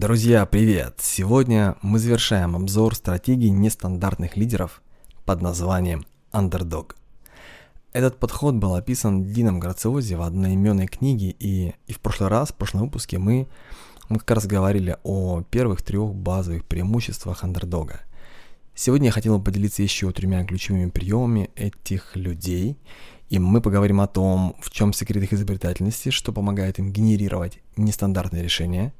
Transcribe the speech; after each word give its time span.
Друзья, 0.00 0.46
привет! 0.46 1.00
Сегодня 1.00 1.74
мы 1.82 1.98
завершаем 1.98 2.54
обзор 2.54 2.94
стратегии 2.94 3.48
нестандартных 3.48 4.36
лидеров 4.36 4.80
под 5.24 5.42
названием 5.42 6.06
Underdog. 6.30 6.94
Этот 7.92 8.16
подход 8.20 8.54
был 8.54 8.76
описан 8.76 9.24
Дином 9.24 9.58
Грациози 9.58 10.14
в 10.14 10.22
одноименной 10.22 10.86
книге, 10.86 11.34
и, 11.40 11.74
и 11.88 11.92
в 11.92 11.98
прошлый 11.98 12.28
раз, 12.28 12.50
в 12.50 12.54
прошлом 12.54 12.82
выпуске 12.82 13.18
мы, 13.18 13.48
мы 14.08 14.20
как 14.20 14.30
раз 14.36 14.46
говорили 14.46 14.96
о 15.02 15.42
первых 15.42 15.82
трех 15.82 16.14
базовых 16.14 16.64
преимуществах 16.64 17.42
андердога. 17.42 18.02
Сегодня 18.76 19.06
я 19.06 19.12
хотел 19.12 19.36
бы 19.36 19.42
поделиться 19.42 19.82
еще 19.82 20.12
тремя 20.12 20.44
ключевыми 20.44 20.90
приемами 20.90 21.50
этих 21.56 22.14
людей, 22.14 22.78
и 23.30 23.40
мы 23.40 23.60
поговорим 23.60 24.00
о 24.00 24.06
том, 24.06 24.54
в 24.60 24.70
чем 24.70 24.92
секрет 24.92 25.24
их 25.24 25.32
изобретательности, 25.32 26.10
что 26.10 26.32
помогает 26.32 26.78
им 26.78 26.92
генерировать 26.92 27.58
нестандартные 27.76 28.44
решения, 28.44 28.94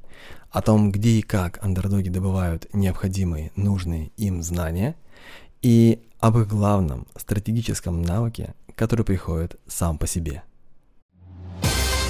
о 0.51 0.61
том, 0.61 0.91
где 0.91 1.11
и 1.11 1.21
как 1.21 1.63
андердоги 1.63 2.09
добывают 2.09 2.67
необходимые, 2.73 3.51
нужные 3.55 4.11
им 4.17 4.41
знания, 4.41 4.95
и 5.61 5.99
об 6.19 6.37
их 6.37 6.47
главном 6.47 7.07
стратегическом 7.15 8.01
навыке, 8.01 8.53
который 8.75 9.05
приходит 9.05 9.59
сам 9.67 9.97
по 9.97 10.07
себе. 10.07 10.43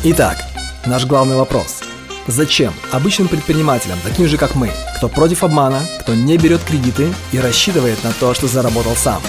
Итак, 0.03 0.37
наш 0.85 1.05
главный 1.05 1.35
вопрос. 1.35 1.81
Зачем 2.27 2.73
обычным 2.91 3.27
предпринимателям, 3.27 3.97
таким 4.03 4.27
же 4.27 4.37
как 4.37 4.55
мы, 4.55 4.69
кто 4.97 5.09
против 5.09 5.43
обмана, 5.43 5.81
кто 6.01 6.13
не 6.13 6.37
берет 6.37 6.63
кредиты 6.63 7.11
и 7.31 7.39
рассчитывает 7.39 8.03
на 8.03 8.11
то, 8.13 8.33
что 8.33 8.47
заработал 8.47 8.95
сам? 8.95 9.21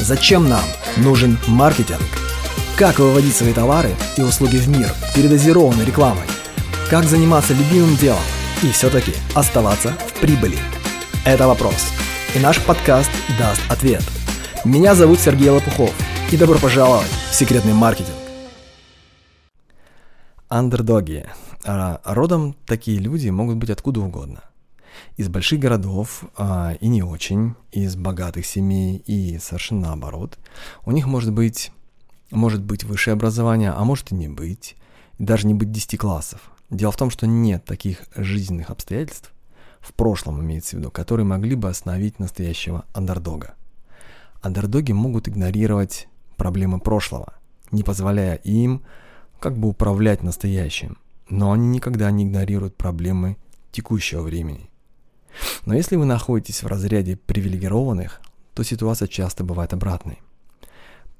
Зачем 0.00 0.48
нам 0.48 0.62
нужен 0.96 1.38
маркетинг? 1.46 2.00
Как 2.76 2.98
выводить 2.98 3.36
свои 3.36 3.52
товары 3.52 3.94
и 4.16 4.22
услуги 4.22 4.56
в 4.56 4.68
мир 4.68 4.88
передозированной 5.14 5.84
рекламой? 5.84 6.24
Как 6.90 7.04
заниматься 7.04 7.52
любимым 7.52 7.96
делом 7.96 8.22
и 8.62 8.70
все-таки 8.70 9.12
оставаться 9.34 9.90
в 9.90 10.20
прибыли? 10.20 10.56
Это 11.26 11.46
вопрос. 11.46 11.92
И 12.34 12.38
наш 12.38 12.64
подкаст 12.64 13.10
даст 13.38 13.60
ответ. 13.70 14.02
Меня 14.64 14.94
зовут 14.94 15.20
Сергей 15.20 15.50
Лопухов. 15.50 15.94
И 16.32 16.38
добро 16.38 16.58
пожаловать 16.58 17.10
в 17.30 17.34
секретный 17.34 17.74
маркетинг. 17.74 18.16
Андердоги. 20.48 21.26
А, 21.66 22.00
родом 22.06 22.56
такие 22.64 22.98
люди 22.98 23.28
могут 23.28 23.58
быть 23.58 23.68
откуда 23.68 24.00
угодно. 24.00 24.44
Из 25.18 25.28
больших 25.28 25.60
городов 25.60 26.24
а, 26.38 26.72
и 26.80 26.88
не 26.88 27.02
очень, 27.02 27.54
из 27.70 27.96
богатых 27.96 28.46
семей 28.46 28.96
и 29.04 29.38
совершенно 29.38 29.88
наоборот. 29.88 30.38
У 30.86 30.92
них 30.92 31.06
может 31.06 31.34
быть, 31.34 31.70
может 32.30 32.62
быть 32.62 32.84
высшее 32.84 33.12
образование, 33.12 33.72
а 33.72 33.84
может 33.84 34.10
и 34.10 34.14
не 34.14 34.28
быть. 34.28 34.74
Даже 35.18 35.46
не 35.46 35.52
быть 35.52 35.70
10 35.70 35.98
классов. 35.98 36.50
Дело 36.70 36.92
в 36.92 36.96
том, 36.96 37.10
что 37.10 37.26
нет 37.26 37.64
таких 37.64 38.02
жизненных 38.14 38.70
обстоятельств, 38.70 39.32
в 39.80 39.94
прошлом 39.94 40.42
имеется 40.42 40.76
в 40.76 40.80
виду, 40.80 40.90
которые 40.90 41.24
могли 41.24 41.54
бы 41.54 41.68
остановить 41.68 42.18
настоящего 42.18 42.84
андердога. 42.92 43.54
Андердоги 44.42 44.92
могут 44.92 45.28
игнорировать 45.28 46.08
проблемы 46.36 46.78
прошлого, 46.78 47.34
не 47.70 47.82
позволяя 47.82 48.36
им 48.36 48.82
как 49.40 49.56
бы 49.56 49.68
управлять 49.68 50.22
настоящим, 50.22 50.98
но 51.28 51.52
они 51.52 51.68
никогда 51.68 52.10
не 52.10 52.24
игнорируют 52.24 52.76
проблемы 52.76 53.36
текущего 53.72 54.22
времени. 54.22 54.70
Но 55.64 55.74
если 55.74 55.96
вы 55.96 56.04
находитесь 56.04 56.62
в 56.62 56.66
разряде 56.66 57.16
привилегированных, 57.16 58.20
то 58.54 58.62
ситуация 58.62 59.08
часто 59.08 59.44
бывает 59.44 59.72
обратной. 59.72 60.18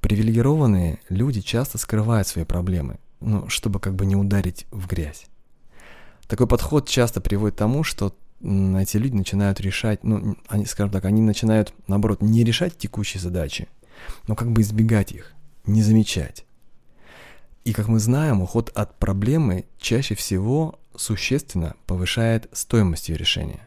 Привилегированные 0.01 1.01
люди 1.09 1.41
часто 1.41 1.79
скрывают 1.79 2.27
свои 2.27 2.45
проблемы, 2.45 2.99
ну, 3.21 3.49
чтобы 3.49 3.81
как 3.81 3.95
бы 3.95 4.07
не 4.07 4.17
ударить 4.17 4.67
в 4.71 4.87
грязь. 4.87 5.27
Такой 6.29 6.47
подход 6.47 6.89
часто 6.89 7.21
приводит 7.21 7.57
к 7.57 7.59
тому, 7.59 7.83
что 7.83 8.15
эти 8.41 8.99
люди 8.99 9.17
начинают 9.17 9.61
решать, 9.61 10.05
ну, 10.05 10.37
они, 10.47 10.67
скажем 10.67 10.93
так, 10.93 11.07
они 11.07 11.23
начинают, 11.23 11.73
наоборот, 11.89 12.23
не 12.23 12.45
решать 12.45 12.77
текущие 12.79 13.21
задачи, 13.21 13.67
но 14.29 14.37
как 14.37 14.53
бы 14.53 14.61
избегать 14.61 15.11
их, 15.11 15.33
не 15.67 15.83
замечать. 15.83 16.45
И 17.65 17.73
как 17.73 17.89
мы 17.89 17.99
знаем, 17.99 18.43
уход 18.43 18.71
от 18.75 18.99
проблемы 18.99 19.65
чаще 19.79 20.15
всего 20.15 20.79
существенно 20.95 21.75
повышает 21.87 22.49
стоимость 22.53 23.09
ее 23.09 23.17
решения. 23.17 23.67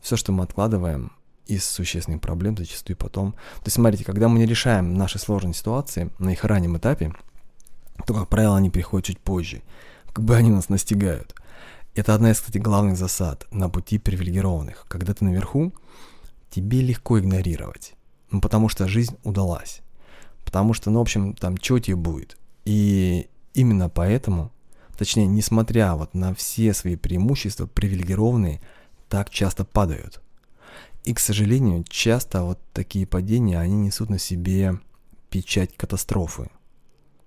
Все, 0.00 0.16
что 0.16 0.32
мы 0.32 0.42
откладываем 0.42 1.12
из 1.46 1.64
существенных 1.64 2.20
проблем, 2.20 2.56
зачастую 2.56 2.96
потом. 2.96 3.32
То 3.32 3.66
есть, 3.66 3.76
смотрите, 3.76 4.04
когда 4.04 4.28
мы 4.28 4.38
не 4.38 4.46
решаем 4.46 4.94
наши 4.94 5.18
сложные 5.18 5.54
ситуации 5.54 6.10
на 6.18 6.30
их 6.30 6.44
раннем 6.44 6.76
этапе, 6.78 7.12
то, 8.06 8.14
как 8.14 8.28
правило, 8.28 8.56
они 8.56 8.70
приходят 8.70 9.06
чуть 9.06 9.20
позже 9.20 9.62
как 10.12 10.24
бы 10.24 10.36
они 10.36 10.50
нас 10.50 10.68
настигают. 10.68 11.34
Это 11.94 12.14
одна 12.14 12.30
из, 12.30 12.38
кстати, 12.38 12.58
главных 12.58 12.96
засад 12.96 13.46
на 13.50 13.68
пути 13.68 13.98
привилегированных. 13.98 14.86
Когда 14.88 15.12
ты 15.12 15.24
наверху, 15.24 15.72
тебе 16.50 16.80
легко 16.82 17.18
игнорировать. 17.18 17.94
Ну, 18.30 18.40
потому 18.40 18.68
что 18.68 18.88
жизнь 18.88 19.16
удалась. 19.24 19.80
Потому 20.44 20.72
что, 20.72 20.90
ну, 20.90 20.98
в 20.98 21.02
общем, 21.02 21.34
там, 21.34 21.56
что 21.56 21.78
тебе 21.78 21.96
будет. 21.96 22.36
И 22.64 23.28
именно 23.54 23.88
поэтому, 23.88 24.52
точнее, 24.96 25.26
несмотря 25.26 25.96
вот 25.96 26.14
на 26.14 26.34
все 26.34 26.74
свои 26.74 26.96
преимущества, 26.96 27.66
привилегированные 27.66 28.60
так 29.08 29.30
часто 29.30 29.64
падают. 29.64 30.20
И, 31.04 31.14
к 31.14 31.18
сожалению, 31.18 31.84
часто 31.88 32.44
вот 32.44 32.60
такие 32.72 33.06
падения, 33.06 33.58
они 33.58 33.74
несут 33.74 34.10
на 34.10 34.18
себе 34.18 34.78
печать 35.30 35.76
катастрофы. 35.76 36.50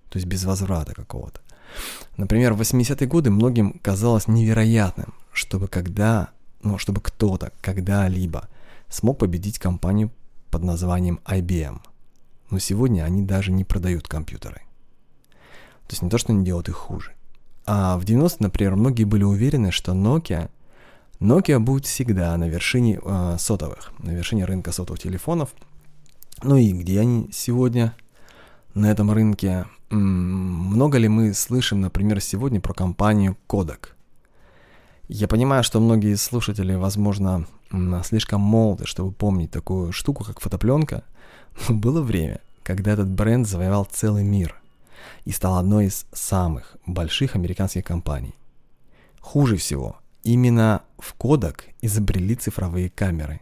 То 0.10 0.18
есть 0.18 0.28
без 0.28 0.44
возврата 0.46 0.94
какого-то. 0.94 1.42
Например, 2.18 2.54
в 2.54 2.62
80-е 2.62 3.08
годы 3.08 3.32
многим 3.32 3.80
казалось 3.82 4.28
невероятным, 4.28 5.14
чтобы 5.32 5.68
когда, 5.68 6.30
ну, 6.62 6.78
чтобы 6.78 7.02
кто-то 7.02 7.52
когда-либо 7.62 8.48
смог 8.90 9.18
победить 9.18 9.60
компанию 9.60 10.12
под 10.52 10.64
названием 10.64 11.20
IBM. 11.26 11.82
Но 12.52 12.60
сегодня 12.60 13.04
они 13.04 13.24
даже 13.24 13.52
не 13.52 13.64
продают 13.64 14.08
компьютеры. 14.08 14.62
То 15.88 15.94
есть 15.94 16.02
не 16.04 16.10
то, 16.10 16.18
что 16.18 16.32
они 16.32 16.46
делают 16.46 16.70
их 16.70 16.76
хуже. 16.76 17.14
А 17.66 17.98
в 17.98 18.04
90-е, 18.04 18.38
например, 18.40 18.76
многие 18.76 19.06
были 19.06 19.24
уверены, 19.24 19.72
что 19.72 19.94
Nokia, 19.94 20.50
Nokia 21.20 21.60
будет 21.60 21.86
всегда 21.86 22.36
на 22.38 22.48
вершине 22.48 23.00
э, 23.04 23.38
сотовых, 23.40 23.92
на 24.00 24.12
вершине 24.12 24.46
рынка 24.46 24.72
сотовых 24.72 25.02
телефонов. 25.02 25.54
Ну 26.42 26.58
и 26.58 26.72
где 26.74 27.00
они 27.00 27.30
сегодня 27.32 27.96
на 28.74 28.92
этом 28.92 29.12
рынке? 29.12 29.66
Много 29.90 30.98
ли 30.98 31.08
мы 31.08 31.34
слышим, 31.34 31.82
например, 31.82 32.20
сегодня 32.22 32.60
про 32.60 32.74
компанию 32.74 33.38
Kodak? 33.48 33.90
Я 35.08 35.28
понимаю, 35.28 35.64
что 35.64 35.80
многие 35.80 36.16
слушатели, 36.16 36.74
возможно, 36.74 37.46
слишком 38.04 38.42
молоды, 38.42 38.86
чтобы 38.86 39.12
помнить 39.12 39.52
такую 39.52 39.92
штуку, 39.92 40.24
как 40.24 40.40
фотопленка, 40.40 41.04
но 41.68 41.76
было 41.76 42.02
время, 42.02 42.40
когда 42.64 42.94
этот 42.94 43.10
бренд 43.10 43.48
завоевал 43.48 43.86
целый 43.86 44.24
мир 44.24 44.56
и 45.26 45.32
стал 45.32 45.58
одной 45.58 45.88
из 45.88 46.06
самых 46.14 46.78
больших 46.86 47.36
американских 47.36 47.84
компаний. 47.84 48.34
Хуже 49.20 49.58
всего, 49.58 49.98
именно 50.24 50.82
в 50.98 51.16
Kodak 51.20 51.62
изобрели 51.82 52.36
цифровые 52.36 52.90
камеры. 52.90 53.42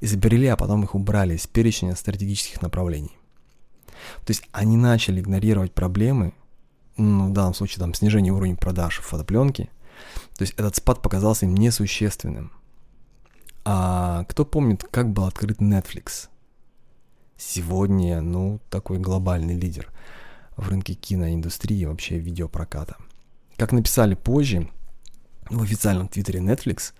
Изобрели, 0.00 0.48
а 0.48 0.56
потом 0.56 0.84
их 0.84 0.94
убрали 0.94 1.36
из 1.36 1.46
перечня 1.46 1.94
стратегических 1.96 2.60
направлений. 2.60 3.16
То 4.24 4.30
есть 4.30 4.42
они 4.52 4.76
начали 4.76 5.20
игнорировать 5.20 5.72
проблемы, 5.72 6.34
ну, 6.96 7.28
в 7.30 7.32
данном 7.32 7.54
случае 7.54 7.80
там 7.80 7.94
снижение 7.94 8.32
уровня 8.32 8.56
продаж 8.56 9.00
фотопленки. 9.00 9.70
То 10.36 10.42
есть 10.42 10.54
этот 10.54 10.76
спад 10.76 11.02
показался 11.02 11.46
им 11.46 11.54
несущественным. 11.54 12.52
А 13.64 14.24
кто 14.24 14.44
помнит, 14.44 14.84
как 14.84 15.12
был 15.12 15.24
открыт 15.24 15.58
Netflix? 15.60 16.28
Сегодня, 17.36 18.20
ну, 18.20 18.60
такой 18.70 18.98
глобальный 18.98 19.58
лидер 19.58 19.88
в 20.56 20.68
рынке 20.68 20.94
киноиндустрии 20.94 21.84
вообще 21.84 22.18
видеопроката. 22.18 22.96
Как 23.56 23.72
написали 23.72 24.14
позже 24.14 24.68
в 25.48 25.62
официальном 25.62 26.08
твиттере 26.08 26.40
Netflix, 26.40 26.92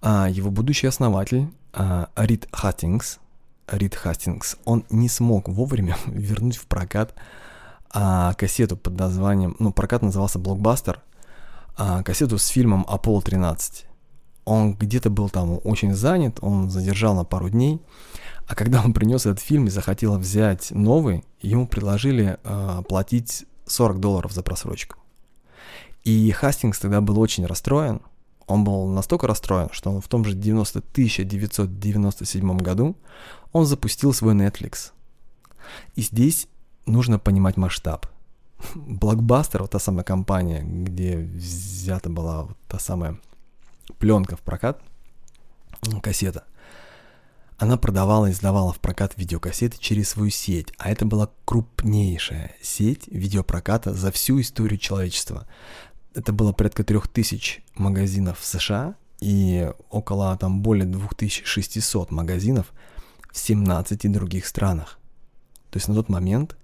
а, 0.00 0.28
его 0.28 0.50
будущий 0.50 0.86
основатель 0.86 1.48
а, 1.72 2.10
Рид 2.16 2.48
Хаттингс 2.52 3.18
Рид 3.68 3.94
Хастингс, 3.94 4.56
он 4.64 4.84
не 4.90 5.08
смог 5.08 5.48
вовремя 5.48 5.96
вернуть 6.06 6.56
в 6.56 6.66
прокат 6.66 7.14
а, 7.90 8.34
кассету 8.34 8.76
под 8.76 8.98
названием, 8.98 9.56
ну, 9.58 9.72
прокат 9.72 10.02
назывался 10.02 10.38
«Блокбастер», 10.38 11.00
а, 11.76 12.02
кассету 12.02 12.38
с 12.38 12.46
фильмом 12.48 12.84
«Аполло 12.88 13.20
13». 13.20 13.84
Он 14.44 14.74
где-то 14.74 15.08
был 15.08 15.30
там 15.30 15.58
очень 15.64 15.94
занят, 15.94 16.38
он 16.42 16.70
задержал 16.70 17.14
на 17.14 17.24
пару 17.24 17.48
дней, 17.48 17.80
а 18.46 18.54
когда 18.54 18.82
он 18.82 18.92
принес 18.92 19.24
этот 19.24 19.40
фильм 19.40 19.66
и 19.66 19.70
захотел 19.70 20.18
взять 20.18 20.70
новый, 20.70 21.24
ему 21.40 21.66
предложили 21.66 22.38
а, 22.44 22.82
платить 22.82 23.46
40 23.66 24.00
долларов 24.00 24.32
за 24.32 24.42
просрочку. 24.42 24.96
И 26.04 26.30
Хастингс 26.32 26.78
тогда 26.78 27.00
был 27.00 27.18
очень 27.18 27.46
расстроен, 27.46 28.02
он 28.46 28.64
был 28.64 28.86
настолько 28.88 29.26
расстроен, 29.26 29.68
что 29.72 29.90
он 29.90 30.00
в 30.00 30.08
том 30.08 30.24
же 30.24 30.34
90 30.34 30.78
1997 30.80 32.58
году 32.58 32.96
он 33.52 33.66
запустил 33.66 34.12
свой 34.12 34.34
Netflix. 34.34 34.92
И 35.94 36.02
здесь 36.02 36.48
нужно 36.86 37.18
понимать 37.18 37.56
масштаб. 37.56 38.06
Блокбастер, 38.74 39.62
вот 39.62 39.70
та 39.70 39.78
самая 39.78 40.04
компания, 40.04 40.62
где 40.62 41.18
взята 41.18 42.10
была 42.10 42.44
вот 42.44 42.56
та 42.68 42.78
самая 42.78 43.18
пленка 43.98 44.36
в 44.36 44.40
прокат, 44.40 44.80
кассета, 46.02 46.44
она 47.56 47.76
продавала 47.76 48.26
и 48.26 48.32
сдавала 48.32 48.72
в 48.72 48.80
прокат 48.80 49.14
видеокассеты 49.16 49.78
через 49.78 50.10
свою 50.10 50.30
сеть, 50.30 50.72
а 50.78 50.90
это 50.90 51.06
была 51.06 51.30
крупнейшая 51.44 52.56
сеть 52.60 53.06
видеопроката 53.06 53.94
за 53.94 54.10
всю 54.10 54.40
историю 54.40 54.78
человечества. 54.78 55.46
Это 56.14 56.32
было 56.32 56.52
порядка 56.52 56.84
3000 56.84 57.62
магазинов 57.74 58.38
в 58.38 58.44
США 58.44 58.94
и 59.20 59.70
около 59.90 60.36
там 60.36 60.60
более 60.60 60.86
2600 60.86 62.10
магазинов 62.10 62.72
в 63.32 63.38
17 63.38 64.12
других 64.12 64.46
странах. 64.46 64.98
То 65.70 65.78
есть 65.78 65.88
на 65.88 65.94
тот 65.94 66.08
момент 66.08 66.56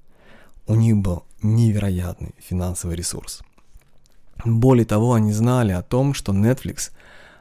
у 0.66 0.74
них 0.74 0.96
был 0.96 1.24
невероятный 1.42 2.34
финансовый 2.38 2.94
ресурс. 2.96 3.42
Более 4.44 4.86
того, 4.86 5.14
они 5.14 5.32
знали 5.32 5.72
о 5.72 5.82
том, 5.82 6.14
что 6.14 6.32
Netflix 6.32 6.92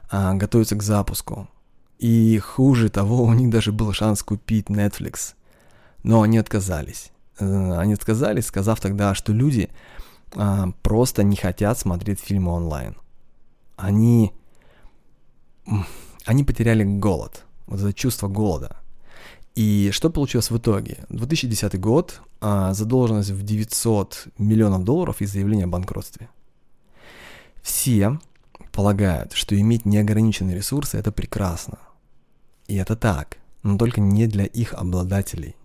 а, 0.09 0.33
готовится 0.33 0.75
к 0.75 0.83
запуску. 0.83 1.47
И 1.99 2.39
хуже 2.39 2.89
того, 2.89 3.23
у 3.23 3.33
них 3.33 3.49
даже 3.49 3.71
был 3.71 3.93
шанс 3.93 4.23
купить 4.23 4.67
Netflix. 4.67 5.33
Но 6.03 6.21
они 6.21 6.37
отказались. 6.37 7.11
Э, 7.39 7.77
они 7.77 7.93
отказались, 7.93 8.47
сказав 8.47 8.79
тогда, 8.79 9.13
что 9.13 9.33
люди 9.33 9.69
а, 10.35 10.71
просто 10.81 11.23
не 11.23 11.35
хотят 11.35 11.77
смотреть 11.77 12.19
фильмы 12.19 12.51
онлайн. 12.51 12.95
Они, 13.75 14.33
они 16.25 16.43
потеряли 16.43 16.83
голод, 16.83 17.45
вот 17.67 17.79
это 17.79 17.93
чувство 17.93 18.27
голода. 18.27 18.77
И 19.55 19.89
что 19.91 20.09
получилось 20.09 20.51
в 20.51 20.57
итоге? 20.57 21.05
2010 21.09 21.79
год, 21.79 22.21
а, 22.41 22.73
задолженность 22.73 23.31
в 23.31 23.43
900 23.43 24.27
миллионов 24.37 24.83
долларов 24.83 25.21
и 25.21 25.25
заявление 25.25 25.65
о 25.65 25.69
банкротстве. 25.69 26.29
Все 27.61 28.19
полагают, 28.71 29.33
что 29.33 29.59
иметь 29.59 29.85
неограниченные 29.85 30.55
ресурсы– 30.55 30.97
это 30.99 31.11
прекрасно. 31.11 31.79
И 32.67 32.75
это 32.75 32.95
так, 32.95 33.37
но 33.63 33.77
только 33.77 33.99
не 33.99 34.27
для 34.27 34.45
их 34.45 34.73
обладателей. 34.73 35.55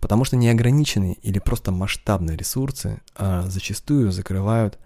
Потому 0.00 0.24
что 0.24 0.36
неограниченные 0.36 1.14
или 1.14 1.38
просто 1.38 1.72
масштабные 1.72 2.36
ресурсы 2.36 3.00
а, 3.16 3.48
зачастую 3.48 4.12
закрывают 4.12 4.78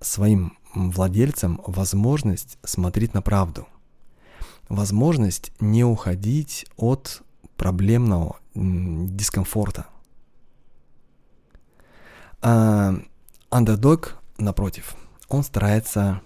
своим 0.00 0.58
владельцам 0.74 1.60
возможность 1.66 2.58
смотреть 2.62 3.14
на 3.14 3.22
правду. 3.22 3.66
Возможность 4.68 5.52
не 5.60 5.84
уходить 5.84 6.66
от 6.76 7.22
проблемного 7.56 8.36
дискомфорта. 8.54 9.86
А 12.42 12.94
андердог, 13.50 14.18
напротив, 14.38 14.94
он 15.28 15.42
старается 15.42 16.20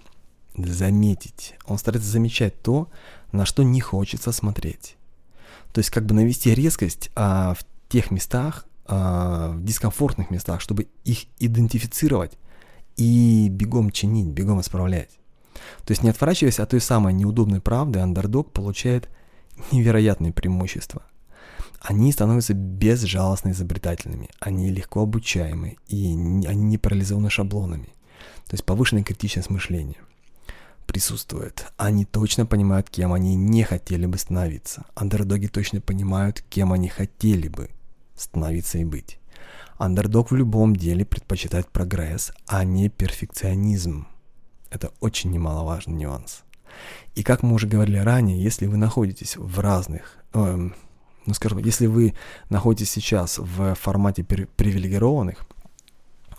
заметить, 0.55 1.55
он 1.65 1.77
старается 1.77 2.09
замечать 2.09 2.61
то, 2.61 2.89
на 3.31 3.45
что 3.45 3.63
не 3.63 3.79
хочется 3.79 4.31
смотреть. 4.31 4.97
То 5.73 5.79
есть 5.79 5.89
как 5.89 6.05
бы 6.05 6.13
навести 6.13 6.53
резкость 6.53 7.09
а, 7.15 7.53
в 7.53 7.63
тех 7.91 8.11
местах, 8.11 8.65
а, 8.85 9.51
в 9.51 9.63
дискомфортных 9.63 10.31
местах, 10.31 10.61
чтобы 10.61 10.87
их 11.03 11.25
идентифицировать 11.39 12.37
и 12.97 13.47
бегом 13.49 13.91
чинить, 13.91 14.27
бегом 14.27 14.61
исправлять. 14.61 15.09
То 15.85 15.91
есть 15.91 16.03
не 16.03 16.09
отворачиваясь 16.09 16.59
от 16.59 16.69
той 16.69 16.81
самой 16.81 17.13
неудобной 17.13 17.61
правды, 17.61 17.99
андердог 17.99 18.51
получает 18.51 19.09
невероятные 19.71 20.33
преимущества 20.33 21.03
они 21.81 22.11
становятся 22.11 22.53
безжалостно 22.53 23.49
изобретательными, 23.49 24.29
они 24.39 24.69
легко 24.69 25.01
обучаемы, 25.01 25.77
и 25.87 26.11
они 26.47 26.63
не 26.63 26.77
парализованы 26.77 27.29
шаблонами. 27.29 27.89
То 28.45 28.53
есть 28.53 28.63
повышенная 28.65 29.03
критичность 29.03 29.49
мышления 29.49 29.97
присутствует. 30.85 31.65
Они 31.77 32.05
точно 32.05 32.45
понимают, 32.45 32.89
кем 32.89 33.13
они 33.13 33.35
не 33.35 33.63
хотели 33.63 34.05
бы 34.05 34.17
становиться. 34.17 34.85
Андердоги 34.93 35.47
точно 35.47 35.81
понимают, 35.81 36.43
кем 36.49 36.73
они 36.73 36.87
хотели 36.87 37.47
бы 37.47 37.69
становиться 38.21 38.77
и 38.77 38.83
быть. 38.83 39.19
Андердог 39.77 40.31
в 40.31 40.35
любом 40.35 40.75
деле 40.75 41.05
предпочитает 41.05 41.67
прогресс, 41.67 42.31
а 42.45 42.63
не 42.63 42.89
перфекционизм. 42.89 44.07
Это 44.69 44.91
очень 44.99 45.31
немаловажный 45.31 45.95
нюанс. 45.95 46.43
И 47.15 47.23
как 47.23 47.43
мы 47.43 47.55
уже 47.55 47.67
говорили 47.67 47.97
ранее, 47.97 48.41
если 48.41 48.67
вы 48.67 48.77
находитесь 48.77 49.35
в 49.37 49.59
разных, 49.59 50.17
э, 50.33 50.69
ну 51.25 51.33
скажем, 51.33 51.57
если 51.59 51.87
вы 51.87 52.13
находитесь 52.49 52.91
сейчас 52.91 53.37
в 53.37 53.75
формате 53.75 54.23
привилегированных 54.23 55.45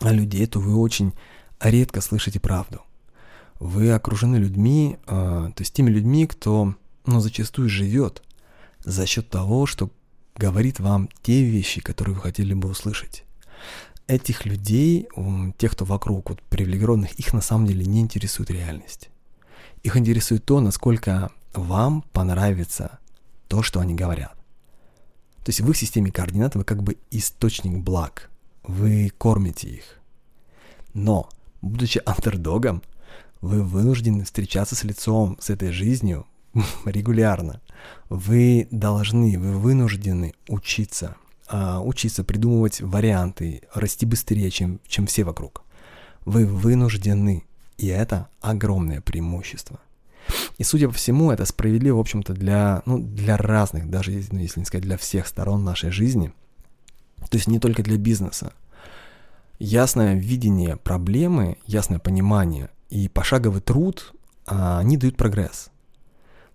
людей, 0.00 0.46
то 0.46 0.60
вы 0.60 0.76
очень 0.76 1.12
редко 1.60 2.00
слышите 2.00 2.40
правду. 2.40 2.82
Вы 3.58 3.92
окружены 3.92 4.36
людьми, 4.36 4.98
э, 5.06 5.06
то 5.06 5.60
есть 5.60 5.74
теми 5.74 5.90
людьми, 5.90 6.26
кто 6.26 6.74
ну, 7.06 7.20
зачастую 7.20 7.68
живет 7.68 8.22
за 8.84 9.06
счет 9.06 9.28
того, 9.28 9.66
что 9.66 9.90
говорит 10.36 10.80
вам 10.80 11.08
те 11.22 11.44
вещи, 11.44 11.80
которые 11.80 12.14
вы 12.14 12.20
хотели 12.20 12.54
бы 12.54 12.68
услышать. 12.68 13.24
Этих 14.06 14.44
людей, 14.44 15.08
тех, 15.58 15.72
кто 15.72 15.84
вокруг, 15.84 16.30
вот 16.30 16.42
привилегированных, 16.42 17.12
их 17.12 17.32
на 17.32 17.40
самом 17.40 17.66
деле 17.66 17.86
не 17.86 18.00
интересует 18.00 18.50
реальность. 18.50 19.10
Их 19.82 19.96
интересует 19.96 20.44
то, 20.44 20.60
насколько 20.60 21.30
вам 21.54 22.02
понравится 22.12 22.98
то, 23.48 23.62
что 23.62 23.80
они 23.80 23.94
говорят. 23.94 24.34
То 25.44 25.48
есть 25.48 25.60
в 25.60 25.70
их 25.70 25.76
системе 25.76 26.12
координат 26.12 26.54
вы 26.54 26.64
как 26.64 26.82
бы 26.82 26.96
источник 27.10 27.78
благ. 27.78 28.30
Вы 28.62 29.10
кормите 29.18 29.68
их. 29.68 30.00
Но, 30.94 31.28
будучи 31.62 32.00
андердогом, 32.04 32.82
вы 33.40 33.62
вынуждены 33.62 34.24
встречаться 34.24 34.76
с 34.76 34.84
лицом, 34.84 35.36
с 35.40 35.50
этой 35.50 35.72
жизнью 35.72 36.26
регулярно. 36.84 37.60
Вы 38.08 38.68
должны, 38.70 39.38
вы 39.38 39.58
вынуждены 39.58 40.34
учиться, 40.48 41.16
а, 41.48 41.80
учиться 41.80 42.24
придумывать 42.24 42.80
варианты, 42.80 43.62
расти 43.74 44.06
быстрее, 44.06 44.50
чем, 44.50 44.80
чем 44.86 45.06
все 45.06 45.24
вокруг. 45.24 45.62
Вы 46.24 46.46
вынуждены, 46.46 47.44
и 47.78 47.86
это 47.88 48.28
огромное 48.40 49.00
преимущество– 49.00 49.80
и, 50.58 50.64
судя 50.64 50.88
по 50.88 50.94
всему, 50.94 51.30
это 51.30 51.44
справедливо, 51.44 51.96
в 51.96 52.00
общем-то, 52.00 52.34
для, 52.34 52.82
ну, 52.86 52.98
для 52.98 53.36
разных, 53.36 53.90
даже 53.90 54.12
ну, 54.30 54.38
если 54.38 54.60
не 54.60 54.66
сказать 54.66 54.84
для 54.84 54.96
всех 54.96 55.26
сторон 55.26 55.64
нашей 55.64 55.90
жизни. 55.90 56.32
То 57.30 57.36
есть 57.36 57.48
не 57.48 57.58
только 57.58 57.82
для 57.82 57.96
бизнеса. 57.96 58.52
Ясное 59.58 60.14
видение 60.14 60.76
проблемы, 60.76 61.56
ясное 61.66 61.98
понимание 61.98 62.70
и 62.90 63.08
пошаговый 63.08 63.60
труд, 63.60 64.12
а, 64.46 64.78
они 64.78 64.96
дают 64.96 65.16
прогресс. 65.16 65.70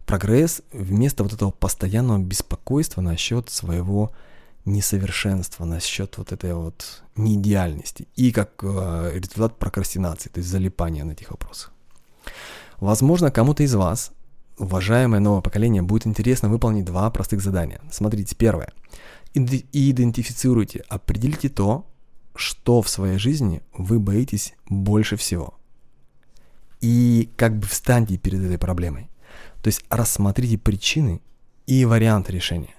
Прогресс 0.07 0.61
вместо 0.71 1.23
вот 1.23 1.33
этого 1.33 1.51
постоянного 1.51 2.17
беспокойства 2.19 3.01
насчет 3.01 3.49
своего 3.49 4.13
несовершенства, 4.63 5.65
насчет 5.65 6.17
вот 6.17 6.31
этой 6.31 6.53
вот 6.53 7.03
неидеальности 7.17 8.07
и 8.15 8.31
как 8.31 8.63
э, 8.63 9.11
результат 9.15 9.59
прокрастинации, 9.59 10.29
то 10.29 10.37
есть 10.39 10.49
залипания 10.49 11.03
на 11.03 11.11
этих 11.11 11.31
вопросах. 11.31 11.73
Возможно, 12.79 13.31
кому-то 13.31 13.63
из 13.63 13.75
вас, 13.75 14.11
уважаемое 14.57 15.19
новое 15.19 15.41
поколение, 15.41 15.81
будет 15.81 16.07
интересно 16.07 16.47
выполнить 16.47 16.85
два 16.85 17.11
простых 17.11 17.41
задания. 17.41 17.81
Смотрите, 17.91 18.33
первое. 18.33 18.71
Идентифицируйте, 19.33 20.85
определите 20.87 21.49
то, 21.49 21.85
что 22.33 22.81
в 22.81 22.87
своей 22.87 23.17
жизни 23.17 23.61
вы 23.73 23.99
боитесь 23.99 24.53
больше 24.69 25.17
всего. 25.17 25.53
И 26.79 27.29
как 27.35 27.59
бы 27.59 27.67
встаньте 27.67 28.17
перед 28.17 28.41
этой 28.41 28.57
проблемой. 28.57 29.09
То 29.61 29.67
есть 29.67 29.83
рассмотрите 29.89 30.57
причины 30.57 31.21
и 31.65 31.85
варианты 31.85 32.31
решения. 32.31 32.75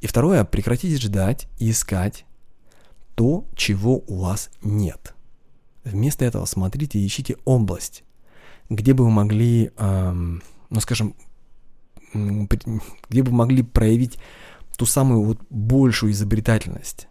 И 0.00 0.06
второе, 0.06 0.44
прекратите 0.44 0.96
ждать 0.96 1.46
и 1.58 1.70
искать 1.70 2.24
то, 3.14 3.44
чего 3.54 4.02
у 4.06 4.20
вас 4.20 4.50
нет. 4.62 5.14
Вместо 5.84 6.24
этого 6.24 6.44
смотрите 6.46 6.98
и 6.98 7.06
ищите 7.06 7.36
область, 7.44 8.04
где 8.68 8.94
бы 8.94 9.04
вы 9.04 9.10
могли, 9.10 9.72
эм, 9.76 10.42
ну 10.70 10.80
скажем, 10.80 11.14
где 12.12 13.22
бы 13.22 13.30
могли 13.30 13.62
проявить 13.62 14.18
ту 14.76 14.86
самую 14.86 15.22
вот 15.22 15.38
большую 15.50 16.12
изобретательность 16.12 17.08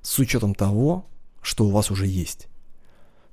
с 0.00 0.18
учетом 0.18 0.54
того, 0.54 1.06
что 1.42 1.66
у 1.66 1.70
вас 1.70 1.90
уже 1.90 2.06
есть. 2.06 2.48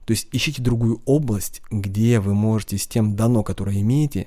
То 0.09 0.13
есть 0.13 0.27
ищите 0.31 0.63
другую 0.63 1.03
область, 1.05 1.61
где 1.69 2.19
вы 2.19 2.33
можете 2.33 2.79
с 2.79 2.87
тем 2.87 3.15
дано, 3.15 3.43
которое 3.43 3.79
имеете, 3.79 4.25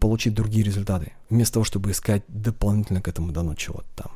получить 0.00 0.34
другие 0.34 0.64
результаты, 0.64 1.12
вместо 1.30 1.54
того, 1.54 1.64
чтобы 1.64 1.92
искать 1.92 2.24
дополнительно 2.26 3.00
к 3.00 3.06
этому 3.06 3.30
дано 3.30 3.54
чего-то 3.54 3.86
там. 3.94 4.10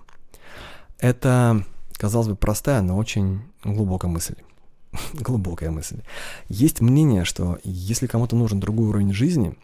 Это, 0.98 1.64
казалось 1.92 2.26
бы, 2.26 2.34
простая, 2.34 2.82
но 2.82 2.96
очень 2.96 3.42
глубокая 3.62 4.10
мысль. 4.10 4.34
глубокая 5.14 5.70
мысль. 5.70 6.02
Есть 6.48 6.80
мнение, 6.80 7.24
что 7.24 7.60
если 7.62 8.08
кому-то 8.08 8.34
нужен 8.34 8.58
другой 8.58 8.88
уровень 8.88 9.12
жизни, 9.12 9.54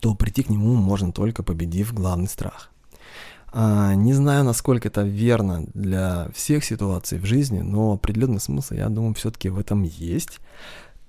то 0.00 0.14
прийти 0.14 0.42
к 0.42 0.50
нему 0.50 0.74
можно 0.74 1.10
только 1.12 1.42
победив 1.42 1.94
главный 1.94 2.28
страх. 2.28 2.70
А, 3.54 3.94
не 3.94 4.14
знаю, 4.14 4.44
насколько 4.44 4.88
это 4.88 5.02
верно 5.02 5.66
для 5.74 6.28
всех 6.34 6.64
ситуаций 6.64 7.18
в 7.18 7.26
жизни, 7.26 7.60
но 7.60 7.92
определенный 7.92 8.40
смысл, 8.40 8.74
я 8.74 8.88
думаю, 8.88 9.14
все-таки 9.14 9.50
в 9.50 9.58
этом 9.58 9.82
есть. 9.82 10.40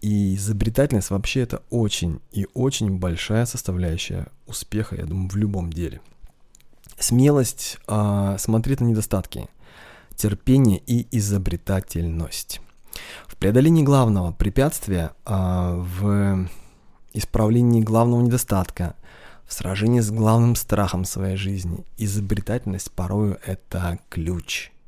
И 0.02 0.36
изобретательность 0.36 1.12
вообще 1.12 1.42
это 1.42 1.62
очень 1.70 2.20
и 2.34 2.46
очень 2.54 2.98
большая 2.98 3.46
составляющая 3.46 4.28
успеха, 4.48 4.98
я 4.98 5.06
думаю, 5.06 5.30
в 5.30 5.38
любом 5.38 5.72
деле. 5.72 6.02
Смелость 7.00 7.78
э, 7.88 8.36
смотреть 8.38 8.82
на 8.82 8.86
недостатки, 8.86 9.48
терпение 10.18 10.82
и 10.86 11.08
изобретательность. 11.18 12.60
В 13.28 13.38
преодолении 13.38 13.84
главного 13.84 14.34
препятствия, 14.34 15.12
э, 15.26 15.84
в 16.00 16.50
исправлении 17.14 17.82
главного 17.82 18.22
недостатка, 18.22 18.96
в 19.48 19.54
сражении 19.54 20.00
с 20.00 20.12
главным 20.12 20.56
страхом 20.56 21.06
своей 21.06 21.38
жизни, 21.38 21.86
изобретательность 21.98 22.92
порою 22.92 23.40
это 23.46 24.00
ключ– 24.10 24.72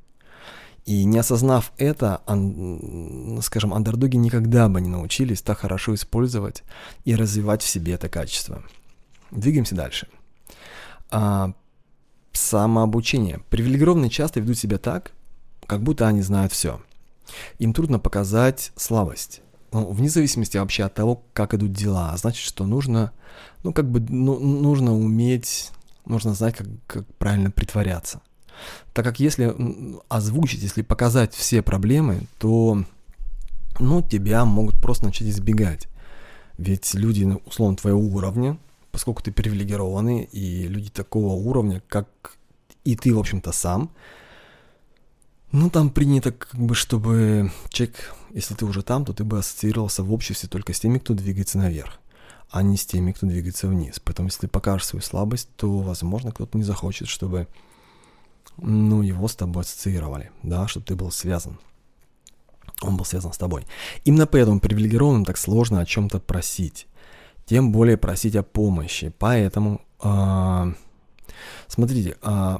и 0.85 1.03
не 1.03 1.17
осознав 1.17 1.71
это, 1.77 2.21
ан, 2.27 3.39
скажем, 3.41 3.74
андердоги 3.74 4.17
никогда 4.17 4.69
бы 4.69 4.79
не 4.81 4.89
научились 4.89 5.41
так 5.41 5.59
хорошо 5.59 5.95
использовать 5.95 6.63
и 7.05 7.15
развивать 7.15 7.63
в 7.63 7.67
себе 7.67 7.93
это 7.93 8.07
качество. 8.07 8.63
Двигаемся 9.31 9.74
дальше. 9.74 10.07
А, 11.09 11.53
самообучение. 12.33 13.41
Привилегированные 13.50 14.12
часто 14.12 14.39
ведут 14.39 14.59
себя 14.59 14.77
так, 14.77 15.12
как 15.65 15.81
будто 15.81 16.07
они 16.07 16.21
знают 16.21 16.53
все. 16.53 16.79
Им 17.57 17.74
трудно 17.74 17.97
показать 17.97 18.71
слабость. 18.75 19.41
Ну, 19.75 19.91
вне 19.91 20.08
зависимости 20.08 20.55
вообще 20.55 20.86
от 20.86 20.94
того, 20.94 21.22
как 21.34 21.53
идут 21.53 21.74
дела. 21.74 22.12
А 22.13 22.17
значит, 22.17 22.46
что 22.46 22.65
нужно, 22.65 23.12
ну, 23.62 23.74
как 23.74 23.91
бы, 23.91 24.00
ну, 24.00 24.39
нужно 24.39 24.98
уметь, 24.98 25.70
нужно 26.05 26.34
знать, 26.34 26.55
как, 26.55 26.67
как 26.88 27.05
правильно 27.17 27.51
притворяться. 27.51 28.22
Так 28.94 29.03
как 29.03 29.20
если 29.20 29.53
озвучить, 30.08 30.63
если 30.63 30.82
показать 30.82 31.34
все 31.34 31.62
проблемы, 31.62 32.22
то 32.39 32.86
ну, 33.77 34.01
тебя 34.01 34.46
могут 34.46 34.79
просто 34.79 35.08
начать 35.08 35.27
избегать. 35.27 35.89
Ведь 36.58 36.94
люди, 36.94 37.29
условно, 37.46 37.75
твоего 37.75 38.00
уровня, 38.00 38.58
поскольку 38.94 39.24
ты 39.24 39.34
привилегированный, 39.34 40.24
и 40.24 40.70
люди 40.70 40.89
такого 40.89 41.34
уровня, 41.34 41.84
как 41.89 42.08
и 42.86 42.96
ты, 42.96 43.13
в 43.13 43.20
общем-то, 43.20 43.51
сам, 43.51 43.91
ну, 45.55 45.69
там 45.69 45.89
принято, 45.89 46.33
как 46.33 46.53
бы, 46.55 46.75
чтобы 46.75 47.51
человек, 47.69 48.13
если 48.33 48.55
ты 48.55 48.65
уже 48.65 48.81
там, 48.81 49.05
то 49.05 49.13
ты 49.13 49.24
бы 49.24 49.39
ассоциировался 49.39 50.03
в 50.03 50.12
обществе 50.12 50.50
только 50.50 50.74
с 50.74 50.79
теми, 50.81 50.97
кто 50.97 51.13
двигается 51.13 51.57
наверх, 51.57 52.00
а 52.50 52.62
не 52.62 52.75
с 52.75 52.85
теми, 52.85 53.13
кто 53.13 53.25
двигается 53.25 53.69
вниз. 53.69 54.01
Поэтому, 54.03 54.27
если 54.27 54.41
ты 54.41 54.47
покажешь 54.50 54.88
свою 54.88 55.01
слабость, 55.01 55.50
то, 55.55 55.79
возможно, 55.79 56.33
кто-то 56.33 56.57
не 56.57 56.65
захочет, 56.65 57.07
чтобы 57.07 57.47
ну, 58.57 59.01
его 59.01 59.29
с 59.29 59.35
тобой 59.35 59.63
ассоциировали, 59.63 60.29
да, 60.43 60.67
чтобы 60.67 60.85
ты 60.85 60.95
был 60.95 61.09
связан. 61.09 61.57
Он 62.81 62.97
был 62.97 63.05
связан 63.05 63.31
с 63.31 63.38
тобой. 63.38 63.65
Именно 64.03 64.27
поэтому 64.27 64.59
привилегированным 64.59 65.24
так 65.24 65.38
сложно 65.38 65.79
о 65.79 65.85
чем-то 65.85 66.19
просить. 66.19 66.85
Тем 67.45 67.71
более 67.71 67.95
просить 67.95 68.35
о 68.35 68.43
помощи. 68.43 69.13
Поэтому, 69.19 69.81
э, 70.03 70.74
смотрите, 71.69 72.17
э, 72.21 72.57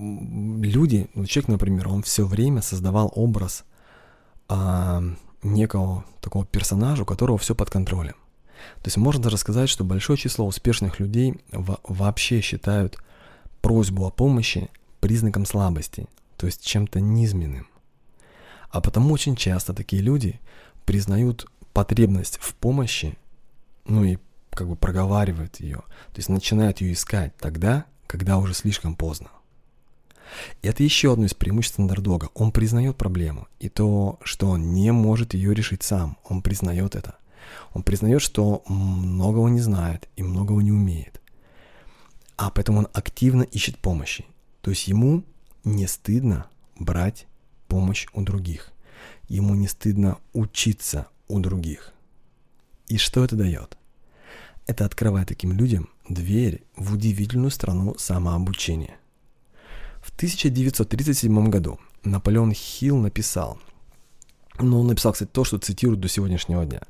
люди, 0.00 1.08
ну, 1.14 1.26
человек, 1.26 1.48
например, 1.48 1.88
он 1.88 2.02
все 2.02 2.26
время 2.26 2.62
создавал 2.62 3.12
образ 3.14 3.64
э, 4.48 5.00
некого 5.42 6.04
такого 6.20 6.46
персонажа, 6.46 7.02
у 7.02 7.06
которого 7.06 7.38
все 7.38 7.54
под 7.54 7.70
контролем. 7.70 8.14
То 8.76 8.86
есть 8.86 8.96
можно 8.96 9.22
даже 9.22 9.38
сказать, 9.38 9.68
что 9.68 9.84
большое 9.84 10.18
число 10.18 10.46
успешных 10.46 11.00
людей 11.00 11.40
вообще 11.52 12.40
считают 12.40 12.98
просьбу 13.62 14.06
о 14.06 14.10
помощи 14.10 14.68
признаком 15.00 15.46
слабости, 15.46 16.06
то 16.36 16.46
есть 16.46 16.64
чем-то 16.64 17.00
низменным. 17.00 17.66
А 18.70 18.80
потому 18.80 19.14
очень 19.14 19.36
часто 19.36 19.72
такие 19.72 20.02
люди 20.02 20.40
признают 20.84 21.50
потребность 21.72 22.38
в 22.40 22.54
помощи, 22.54 23.16
ну 23.86 24.04
и 24.04 24.18
как 24.50 24.68
бы 24.68 24.76
проговаривают 24.76 25.60
ее, 25.60 25.78
то 25.78 26.16
есть 26.16 26.28
начинают 26.28 26.80
ее 26.80 26.92
искать 26.92 27.36
тогда, 27.38 27.86
когда 28.06 28.38
уже 28.38 28.54
слишком 28.54 28.94
поздно. 28.94 29.30
И 30.62 30.68
это 30.68 30.82
еще 30.82 31.12
одно 31.12 31.26
из 31.26 31.34
преимуществ 31.34 31.78
андердога. 31.78 32.30
Он 32.34 32.52
признает 32.52 32.96
проблему 32.96 33.48
и 33.58 33.68
то, 33.68 34.18
что 34.22 34.48
он 34.48 34.72
не 34.72 34.92
может 34.92 35.34
ее 35.34 35.54
решить 35.54 35.82
сам. 35.82 36.18
Он 36.24 36.42
признает 36.42 36.94
это. 36.94 37.16
Он 37.72 37.82
признает, 37.82 38.22
что 38.22 38.62
многого 38.66 39.48
не 39.48 39.60
знает 39.60 40.08
и 40.16 40.22
многого 40.22 40.62
не 40.62 40.72
умеет. 40.72 41.20
А 42.36 42.50
поэтому 42.50 42.80
он 42.80 42.88
активно 42.92 43.42
ищет 43.42 43.78
помощи. 43.78 44.24
То 44.62 44.70
есть 44.70 44.88
ему 44.88 45.24
не 45.64 45.86
стыдно 45.86 46.46
брать 46.78 47.26
помощь 47.68 48.06
у 48.12 48.22
других. 48.22 48.72
Ему 49.28 49.54
не 49.54 49.68
стыдно 49.68 50.18
учиться 50.32 51.06
у 51.28 51.38
других. 51.40 51.92
И 52.88 52.98
что 52.98 53.24
это 53.24 53.36
дает? 53.36 53.76
Это 54.66 54.84
открывает 54.84 55.28
таким 55.28 55.52
людям 55.52 55.88
дверь 56.08 56.62
в 56.76 56.94
удивительную 56.94 57.50
страну 57.50 57.94
самообучения. 57.98 58.99
В 60.20 60.22
1937 60.22 61.48
году 61.48 61.80
Наполеон 62.04 62.52
Хилл 62.52 62.98
написал, 62.98 63.58
ну, 64.58 64.80
он 64.80 64.88
написал, 64.88 65.14
кстати, 65.14 65.30
то, 65.32 65.44
что 65.44 65.56
цитируют 65.56 66.00
до 66.00 66.08
сегодняшнего 66.08 66.66
дня. 66.66 66.82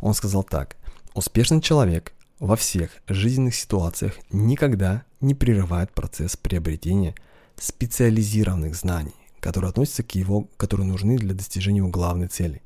Он 0.00 0.14
сказал 0.14 0.42
так. 0.42 0.76
«Успешный 1.14 1.60
человек 1.60 2.12
во 2.40 2.56
всех 2.56 2.90
жизненных 3.06 3.54
ситуациях 3.54 4.14
никогда 4.32 5.04
не 5.20 5.36
прерывает 5.36 5.92
процесс 5.92 6.36
приобретения 6.36 7.14
специализированных 7.56 8.74
знаний, 8.74 9.14
которые 9.38 9.68
относятся 9.68 10.02
к 10.02 10.16
его, 10.16 10.48
которые 10.56 10.88
нужны 10.88 11.18
для 11.18 11.34
достижения 11.34 11.78
его 11.78 11.88
главной 11.88 12.26
цели, 12.26 12.62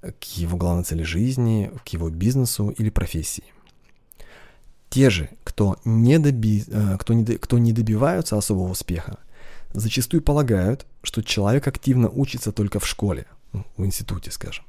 к 0.00 0.24
его 0.34 0.56
главной 0.56 0.82
цели 0.82 1.04
жизни, 1.04 1.70
к 1.84 1.88
его 1.90 2.10
бизнесу 2.10 2.70
или 2.70 2.90
профессии. 2.90 3.44
Те 4.90 5.10
же, 5.10 5.30
кто 5.44 5.76
не, 5.84 6.18
доби, 6.18 6.64
э, 6.66 6.96
кто 6.98 7.14
не, 7.14 7.24
кто 7.24 7.58
не 7.58 7.72
добиваются 7.72 8.36
особого 8.36 8.70
успеха, 8.70 9.18
зачастую 9.72 10.22
полагают, 10.22 10.86
что 11.02 11.22
человек 11.22 11.66
активно 11.66 12.08
учится 12.08 12.52
только 12.52 12.80
в 12.80 12.86
школе, 12.86 13.26
ну, 13.52 13.64
в 13.76 13.84
институте, 13.84 14.30
скажем. 14.30 14.64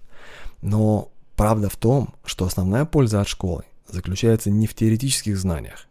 Но 0.61 1.11
правда 1.35 1.69
в 1.69 1.77
том, 1.77 2.13
что 2.25 2.45
основная 2.45 2.85
польза 2.85 3.21
от 3.21 3.27
школы 3.27 3.63
заключается 3.87 4.49
не 4.49 4.67
в 4.67 4.73
теоретических 4.73 5.37
знаниях, 5.37 5.87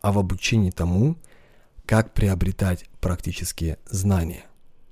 а 0.00 0.12
в 0.12 0.18
обучении 0.18 0.70
тому, 0.70 1.16
как 1.86 2.12
приобретать 2.12 2.84
практические 3.00 3.78
знания. 3.86 4.44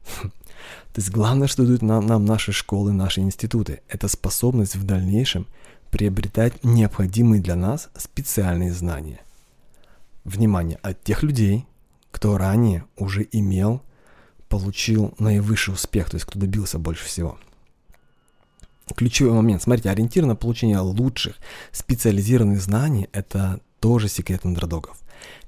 То 0.23 1.01
есть 1.01 1.11
главное, 1.11 1.47
что 1.47 1.65
дают 1.65 1.83
нам, 1.83 2.07
нам 2.07 2.25
наши 2.25 2.53
школы, 2.53 2.93
наши 2.93 3.21
институты, 3.21 3.83
это 3.89 4.09
способность 4.09 4.75
в 4.75 4.85
дальнейшем 4.85 5.47
приобретать 5.91 6.65
необходимые 6.65 7.41
для 7.41 7.57
нас 7.57 7.89
специальные 7.97 8.73
знания. 8.73 9.21
Внимание 10.25 10.79
от 10.83 11.03
тех 11.03 11.23
людей, 11.23 11.67
кто 12.11 12.39
ранее 12.39 12.85
уже 12.97 13.27
имел, 13.33 13.83
получил 14.49 15.15
наивысший 15.19 15.75
успех, 15.75 16.11
то 16.11 16.17
есть 16.17 16.27
кто 16.27 16.39
добился 16.39 16.79
больше 16.79 17.05
всего– 17.05 17.39
ключевой 18.95 19.33
момент. 19.33 19.63
Смотрите, 19.63 19.91
ориентир 19.91 20.27
на 20.27 20.37
получение 20.37 20.79
лучших 20.79 21.37
специализированных 21.73 22.61
знаний– 22.61 23.09
это 23.13 23.61
тоже 23.81 24.09
секрет 24.09 24.45
андердогов, 24.45 24.99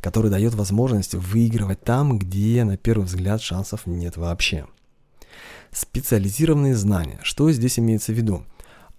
который 0.01 0.31
дает 0.31 0.55
возможность 0.55 1.15
выигрывать 1.15 1.83
там, 1.83 2.19
где, 2.19 2.65
на 2.65 2.77
первый 2.77 3.05
взгляд, 3.05 3.43
шансов 3.43 3.87
нет 3.87 4.17
вообще. 4.17 4.67
Специализированные 5.73 6.75
знания. 6.75 7.21
Что 7.23 7.51
здесь 7.53 7.79
имеется 7.79 8.13
в 8.13 8.17
виду? 8.17 8.45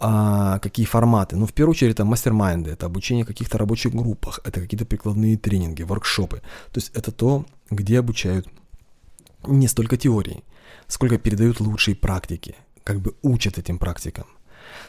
А, 0.03 0.58
какие 0.58 0.88
форматы? 0.88 1.36
Ну, 1.36 1.46
в 1.46 1.53
первую 1.53 1.72
очередь, 1.72 1.93
это 1.93 2.05
мастер-майнды, 2.05 2.72
это 2.72 2.88
обучение 2.88 3.24
в 3.24 3.27
каких-то 3.27 3.60
рабочих 3.60 3.93
группах, 3.93 4.39
это 4.43 4.60
какие-то 4.60 4.86
прикладные 4.86 5.38
тренинги, 5.38 5.84
воркшопы. 5.84 6.41
То 6.72 6.79
есть 6.79 6.91
это 6.96 7.12
то, 7.12 7.46
где 7.70 8.00
обучают 8.00 8.48
не 9.46 9.67
столько 9.67 9.98
теории, 9.98 10.43
сколько 10.88 11.20
передают 11.20 11.60
лучшие 11.60 11.96
практики, 11.96 12.55
как 12.84 13.00
бы 13.00 13.13
учат 13.22 13.60
этим 13.60 13.77
практикам. 13.77 14.25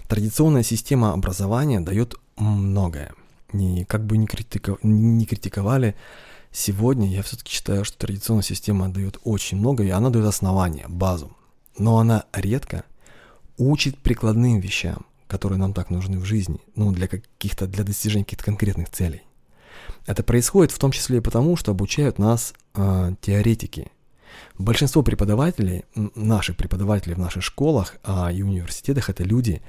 Традиционная 0.09 0.63
система 0.63 1.13
образования 1.13 1.81
дает 1.81 2.15
многое. 2.37 3.13
Не, 3.53 3.85
как 3.85 4.07
бы 4.07 4.17
не, 4.17 4.27
критика, 4.27 4.79
не 4.83 5.27
критиковали, 5.27 5.95
сегодня 6.53 7.07
я 7.11 7.23
все-таки 7.23 7.53
считаю, 7.53 7.85
что 7.85 7.99
традиционная 7.99 8.45
система 8.45 8.89
дает 8.89 9.19
очень 9.25 9.59
много, 9.59 9.85
и 9.85 9.91
она 9.91 10.09
дает 10.09 10.25
основание, 10.25 10.87
базу. 10.89 11.37
Но 11.77 11.99
она 11.99 12.25
редко 12.33 12.85
учит 13.71 13.99
прикладным 13.99 14.61
вещам, 14.61 15.07
которые 15.27 15.59
нам 15.59 15.73
так 15.73 15.91
нужны 15.91 16.19
в 16.19 16.25
жизни, 16.25 16.61
ну, 16.75 16.93
для 16.93 17.09
каких-то, 17.09 17.67
для 17.67 17.85
достижения 17.85 18.25
каких-то 18.25 18.45
конкретных 18.45 18.91
целей. 18.91 19.23
Это 20.07 20.23
происходит 20.23 20.73
в 20.73 20.79
том 20.79 20.93
числе 20.93 21.19
и 21.19 21.21
потому, 21.21 21.57
что 21.57 21.73
обучают 21.73 22.19
нас 22.19 22.55
э, 22.75 23.15
теоретики, 23.21 23.91
Большинство 24.59 25.03
преподавателей, 25.03 25.85
наших 26.15 26.57
преподавателей 26.57 27.15
в 27.15 27.19
наших 27.19 27.43
школах 27.43 27.97
а, 28.05 28.31
и 28.31 28.43
университетах, 28.43 29.11
это 29.11 29.25
люди, 29.25 29.63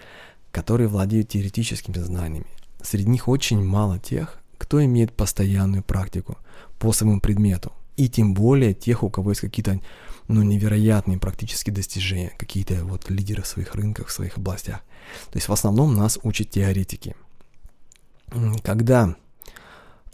которые 0.52 0.88
владеют 0.88 1.30
теоретическими 1.30 1.98
знаниями. 1.98 2.48
Среди 2.82 3.10
них 3.10 3.28
очень 3.28 3.64
мало 3.64 4.00
тех, 4.00 4.40
кто 4.58 4.84
имеет 4.84 5.14
постоянную 5.14 5.84
практику 5.84 6.38
по 6.80 6.92
своему 6.94 7.20
предмету. 7.20 7.72
И 7.96 8.10
тем 8.10 8.34
более 8.34 8.74
тех, 8.74 9.04
у 9.04 9.10
кого 9.10 9.32
есть 9.32 9.42
какие-то 9.42 9.80
ну, 10.28 10.42
невероятные 10.42 11.18
практические 11.18 11.74
достижения, 11.74 12.34
какие-то 12.38 12.86
вот 12.86 13.10
лидеры 13.10 13.44
в 13.44 13.48
своих 13.48 13.76
рынках, 13.76 14.08
в 14.08 14.12
своих 14.12 14.38
областях. 14.38 14.82
То 15.32 15.38
есть 15.38 15.50
в 15.50 15.54
основном 15.54 15.96
нас 15.96 16.18
учат 16.24 16.50
теоретики. 16.50 17.16
Когда 18.64 19.16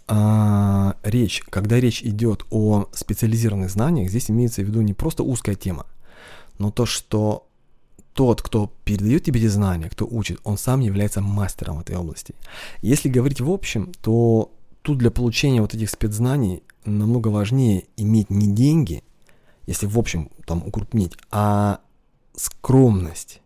а, 0.08 0.96
речь, 1.04 1.44
когда 1.50 1.80
речь 1.80 2.02
идет 2.02 2.44
о 2.50 2.90
специализированных 2.94 3.70
знаниях, 3.70 4.10
здесь 4.10 4.32
имеется 4.32 4.64
в 4.64 4.66
виду 4.66 4.82
не 4.82 4.94
просто 4.94 5.24
узкая 5.24 5.56
тема, 5.56 5.86
но 6.58 6.72
то, 6.72 6.88
что 6.88 7.48
тот, 8.14 8.42
кто 8.42 8.74
передает 8.84 9.24
тебе 9.24 9.40
эти 9.40 9.48
знания, 9.48 9.88
кто 9.90 10.08
учит, 10.08 10.40
он 10.44 10.58
сам 10.58 10.80
является 10.82 11.22
мастером 11.22 11.80
этой 11.80 11.96
области. 11.96 12.34
Если 12.82 13.08
говорить 13.08 13.40
в 13.40 13.52
общем, 13.52 13.92
то 14.02 14.52
тут 14.82 14.98
для 14.98 15.12
получения 15.12 15.62
вот 15.62 15.76
этих 15.76 15.90
спецзнаний 15.90 16.64
намного 16.86 17.28
важнее 17.28 17.86
иметь 17.96 18.30
не 18.32 18.52
деньги, 18.52 19.04
если 19.70 19.86
в 19.86 20.00
общем 20.00 20.32
там 20.48 20.66
укрупнить, 20.66 21.16
а 21.30 21.82
скромность 22.36 23.40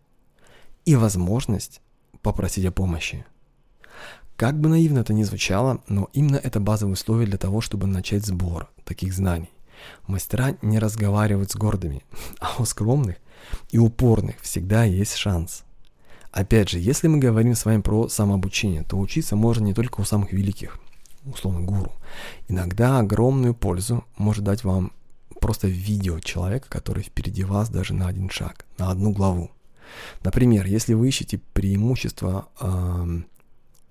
и 0.86 0.96
возможность 0.96 1.82
попросить 2.22 2.64
о 2.64 2.72
помощи. 2.72 3.26
Как 4.36 4.58
бы 4.58 4.70
наивно 4.70 5.00
это 5.00 5.12
ни 5.12 5.22
звучало, 5.22 5.82
но 5.86 6.08
именно 6.14 6.36
это 6.36 6.60
базовое 6.60 6.94
условие 6.94 7.26
для 7.26 7.36
того, 7.36 7.60
чтобы 7.60 7.86
начать 7.86 8.24
сбор 8.24 8.70
таких 8.86 9.12
знаний. 9.12 9.50
Мастера 10.06 10.56
не 10.62 10.78
разговаривают 10.78 11.50
с 11.50 11.56
гордыми, 11.56 12.02
а 12.40 12.54
у 12.58 12.64
скромных 12.64 13.16
и 13.70 13.76
упорных 13.76 14.40
всегда 14.40 14.84
есть 14.84 15.16
шанс. 15.16 15.64
Опять 16.32 16.70
же, 16.70 16.78
если 16.78 17.06
мы 17.06 17.18
говорим 17.18 17.54
с 17.54 17.66
вами 17.66 17.82
про 17.82 18.08
самообучение, 18.08 18.82
то 18.82 18.98
учиться 18.98 19.36
можно 19.36 19.66
не 19.66 19.74
только 19.74 20.00
у 20.00 20.04
самых 20.04 20.32
великих, 20.32 20.78
условно 21.26 21.60
гуру. 21.60 21.92
Иногда 22.48 22.98
огромную 22.98 23.54
пользу 23.54 24.04
может 24.16 24.42
дать 24.42 24.64
вам 24.64 24.90
просто 25.40 25.68
видео 25.68 26.20
человека, 26.20 26.68
который 26.68 27.02
впереди 27.02 27.44
вас 27.44 27.68
даже 27.68 27.94
на 27.94 28.08
один 28.08 28.30
шаг, 28.30 28.66
на 28.78 28.90
одну 28.90 29.12
главу. 29.12 29.50
Например, 30.22 30.66
если 30.66 30.94
вы 30.94 31.08
ищете 31.08 31.38
преимущества 31.52 32.48
э, 32.60 33.20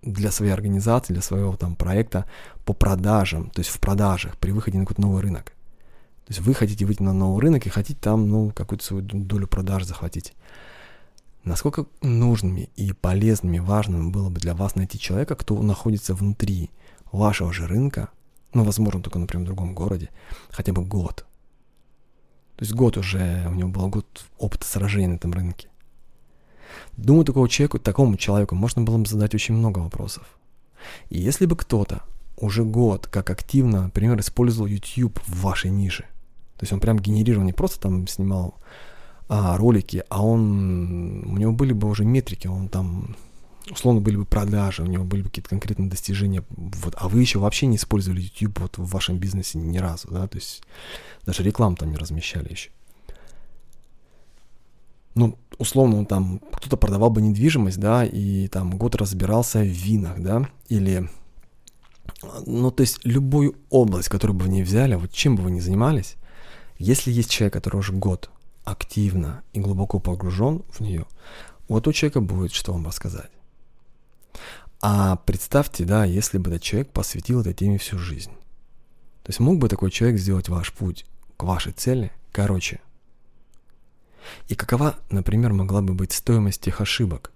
для 0.02 0.32
своей 0.32 0.52
организации, 0.52 1.14
для 1.14 1.22
своего 1.22 1.56
там 1.56 1.76
проекта 1.76 2.26
по 2.66 2.74
продажам, 2.74 3.50
то 3.50 3.60
есть 3.60 3.72
в 3.72 3.80
продажах 3.80 4.38
при 4.38 4.52
выходе 4.52 4.78
на 4.78 4.86
какой-то 4.86 5.02
новый 5.02 5.22
рынок. 5.22 5.54
То 6.26 6.30
есть 6.30 6.42
вы 6.42 6.54
хотите 6.54 6.86
выйти 6.86 7.04
на 7.04 7.14
новый 7.14 7.42
рынок 7.42 7.66
и 7.66 7.70
хотите 7.70 8.00
там, 8.00 8.30
ну, 8.30 8.52
какую-то 8.52 8.86
свою 8.86 9.04
долю 9.04 9.48
продаж 9.48 9.84
захватить. 9.84 10.34
Насколько 11.44 11.86
нужными 12.02 12.70
и 12.78 12.94
полезными, 12.94 13.60
важными 13.60 14.10
было 14.10 14.30
бы 14.30 14.40
для 14.40 14.56
вас 14.56 14.76
найти 14.76 14.98
человека, 14.98 15.36
кто 15.36 15.62
находится 15.62 16.16
внутри 16.16 16.72
вашего 17.12 17.52
же 17.52 17.68
рынка, 17.68 18.10
ну, 18.54 18.64
возможно, 18.64 19.02
только, 19.02 19.20
например, 19.20 19.44
в 19.44 19.48
другом 19.48 19.74
городе, 19.74 20.10
хотя 20.50 20.74
бы 20.74 20.84
год. 20.84 21.26
То 22.56 22.64
есть 22.64 22.74
год 22.74 22.98
уже, 22.98 23.48
у 23.50 23.54
него 23.54 23.70
был 23.70 23.88
год 23.90 24.26
опыта 24.38 24.66
сражений 24.66 25.08
на 25.08 25.16
этом 25.16 25.34
рынке. 25.34 25.70
Думаю, 26.98 27.26
такому 27.26 27.48
человеку, 27.48 27.80
такому 27.80 28.18
человеку 28.18 28.56
можно 28.56 28.82
было 28.82 28.98
бы 28.98 29.08
задать 29.08 29.34
очень 29.36 29.56
много 29.56 29.80
вопросов. 29.80 30.28
И 31.10 31.20
если 31.20 31.46
бы 31.46 31.56
кто-то 31.56 32.04
уже 32.38 32.64
год 32.64 33.08
как 33.08 33.30
активно, 33.30 33.84
например, 33.84 34.20
использовал 34.20 34.68
YouTube 34.68 35.20
в 35.26 35.42
вашей 35.42 35.72
нише, 35.72 36.04
то 36.58 36.64
есть 36.64 36.74
он 36.74 36.80
прям 36.80 37.00
генерировал, 37.00 37.46
не 37.46 37.54
просто 37.54 37.80
там 37.80 38.08
снимал 38.08 38.56
а, 39.28 39.58
ролики, 39.58 40.04
а 40.10 40.24
он, 40.24 41.26
у 41.26 41.38
него 41.38 41.52
были 41.52 41.74
бы 41.74 41.90
уже 41.90 42.06
метрики, 42.06 42.48
он 42.48 42.68
там, 42.68 43.16
условно, 43.70 44.02
были 44.02 44.18
бы 44.18 44.26
продажи, 44.26 44.84
у 44.84 44.88
него 44.88 45.04
были 45.04 45.22
бы 45.22 45.30
какие-то 45.30 45.50
конкретные 45.50 45.90
достижения, 45.90 46.44
вот, 46.50 46.96
а 46.98 47.08
вы 47.08 47.22
еще 47.22 47.40
вообще 47.40 47.66
не 47.66 47.78
использовали 47.78 48.22
YouTube 48.22 48.60
вот 48.60 48.78
в 48.78 48.86
вашем 48.86 49.18
бизнесе 49.18 49.58
ни 49.58 49.78
разу, 49.78 50.10
да, 50.12 50.28
то 50.28 50.38
есть 50.38 50.64
даже 51.26 51.44
рекламу 51.44 51.76
там 51.76 51.92
не 51.92 51.98
размещали 51.98 52.50
еще 52.50 52.70
ну, 55.16 55.38
условно, 55.58 56.06
там, 56.06 56.40
кто-то 56.52 56.78
продавал 56.78 57.10
бы 57.10 57.22
недвижимость, 57.22 57.80
да, 57.80 58.06
и 58.06 58.48
там 58.48 58.78
год 58.78 58.96
разбирался 58.96 59.60
в 59.60 59.68
винах, 59.68 60.20
да, 60.20 60.50
или, 60.70 61.10
ну, 62.46 62.72
то 62.72 62.82
есть 62.82 63.00
любую 63.04 63.56
область, 63.70 64.10
которую 64.10 64.38
бы 64.38 64.46
вы 64.46 64.50
не 64.50 64.64
взяли, 64.64 64.96
вот 64.96 65.12
чем 65.12 65.36
бы 65.36 65.44
вы 65.44 65.52
ни 65.52 65.60
занимались, 65.60 66.16
если 66.80 67.12
есть 67.12 67.30
человек, 67.30 67.54
который 67.54 67.78
уже 67.78 67.94
год 67.94 68.30
активно 68.64 69.44
и 69.54 69.60
глубоко 69.60 70.00
погружен 70.00 70.64
в 70.70 70.80
нее, 70.80 71.06
у 71.68 71.78
этого 71.78 71.94
человека 71.94 72.22
будет 72.22 72.52
что 72.52 72.74
вам 72.74 72.88
рассказать. 72.88 73.30
А 74.82 75.16
представьте, 75.18 75.86
да, 75.86 76.06
если 76.06 76.38
бы 76.38 76.52
этот 76.52 76.64
человек 76.64 76.90
посвятил 76.90 77.42
этой 77.42 77.54
теме 77.54 77.78
всю 77.78 77.98
жизнь. 77.98 78.32
То 79.24 79.30
есть 79.30 79.40
мог 79.40 79.58
бы 79.58 79.70
такой 79.70 79.92
человек 79.92 80.20
сделать 80.20 80.50
ваш 80.50 80.74
путь 80.74 81.06
к 81.38 81.44
вашей 81.44 81.72
цели 81.72 82.12
короче– 82.32 82.82
и 84.48 84.56
какова, 84.56 84.96
например, 85.10 85.54
могла 85.54 85.82
бы 85.82 85.94
быть 85.94 86.12
стоимость 86.12 86.62
тех 86.62 86.82
ошибок, 86.82 87.32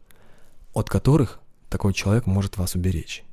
от 0.74 0.90
которых 0.90 1.40
такой 1.70 1.94
человек 1.94 2.26
может 2.26 2.58
вас 2.58 2.76
уберечь? 2.76 3.24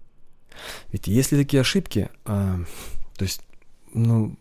Ведь 0.92 1.06
если 1.06 1.36
такие 1.36 1.60
ошибки, 1.60 2.10
а, 2.24 2.60
то 3.16 3.24
есть, 3.24 3.42
ну, 3.92 4.36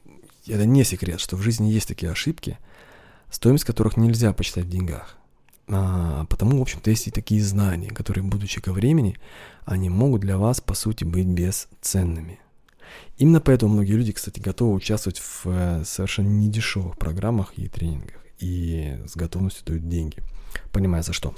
это 0.45 0.65
не 0.65 0.83
секрет, 0.83 1.19
что 1.19 1.35
в 1.35 1.41
жизни 1.41 1.69
есть 1.69 1.87
такие 1.87 2.11
ошибки, 2.11 2.57
стоимость 3.31 3.65
которых 3.65 3.97
нельзя 3.97 4.33
посчитать 4.33 4.65
в 4.65 4.69
деньгах. 4.69 5.17
А, 5.75 6.25
потому, 6.25 6.59
в 6.59 6.61
общем-то, 6.61 6.91
есть 6.91 7.07
и 7.07 7.11
такие 7.11 7.41
знания, 7.41 7.89
которые, 7.89 8.23
будучи 8.23 8.61
ко 8.61 8.71
времени, 8.71 9.17
они 9.65 9.89
могут 9.89 10.21
для 10.21 10.37
вас, 10.37 10.61
по 10.61 10.75
сути, 10.75 11.03
быть 11.03 11.25
бесценными. 11.25 12.39
Именно 13.17 13.41
поэтому 13.41 13.73
многие 13.73 13.93
люди, 13.93 14.11
кстати, 14.11 14.39
готовы 14.39 14.75
участвовать 14.75 15.17
в 15.17 15.45
э, 15.45 15.83
совершенно 15.83 16.27
недешевых 16.27 16.95
программах 16.97 17.53
и 17.57 17.67
тренингах 17.67 18.23
и 18.37 18.99
с 19.07 19.15
готовностью 19.15 19.65
дают 19.65 19.89
деньги, 19.89 20.17
понимая 20.71 21.01
за 21.01 21.11
что. 21.11 21.33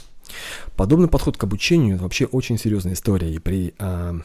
Подобный 0.76 1.08
подход 1.08 1.38
к 1.38 1.44
обучению 1.44 1.98
вообще 1.98 2.26
очень 2.26 2.58
серьезная 2.58 2.94
история, 2.94 3.34
и 3.34 3.40
при, 3.40 3.74
э, 3.80 4.20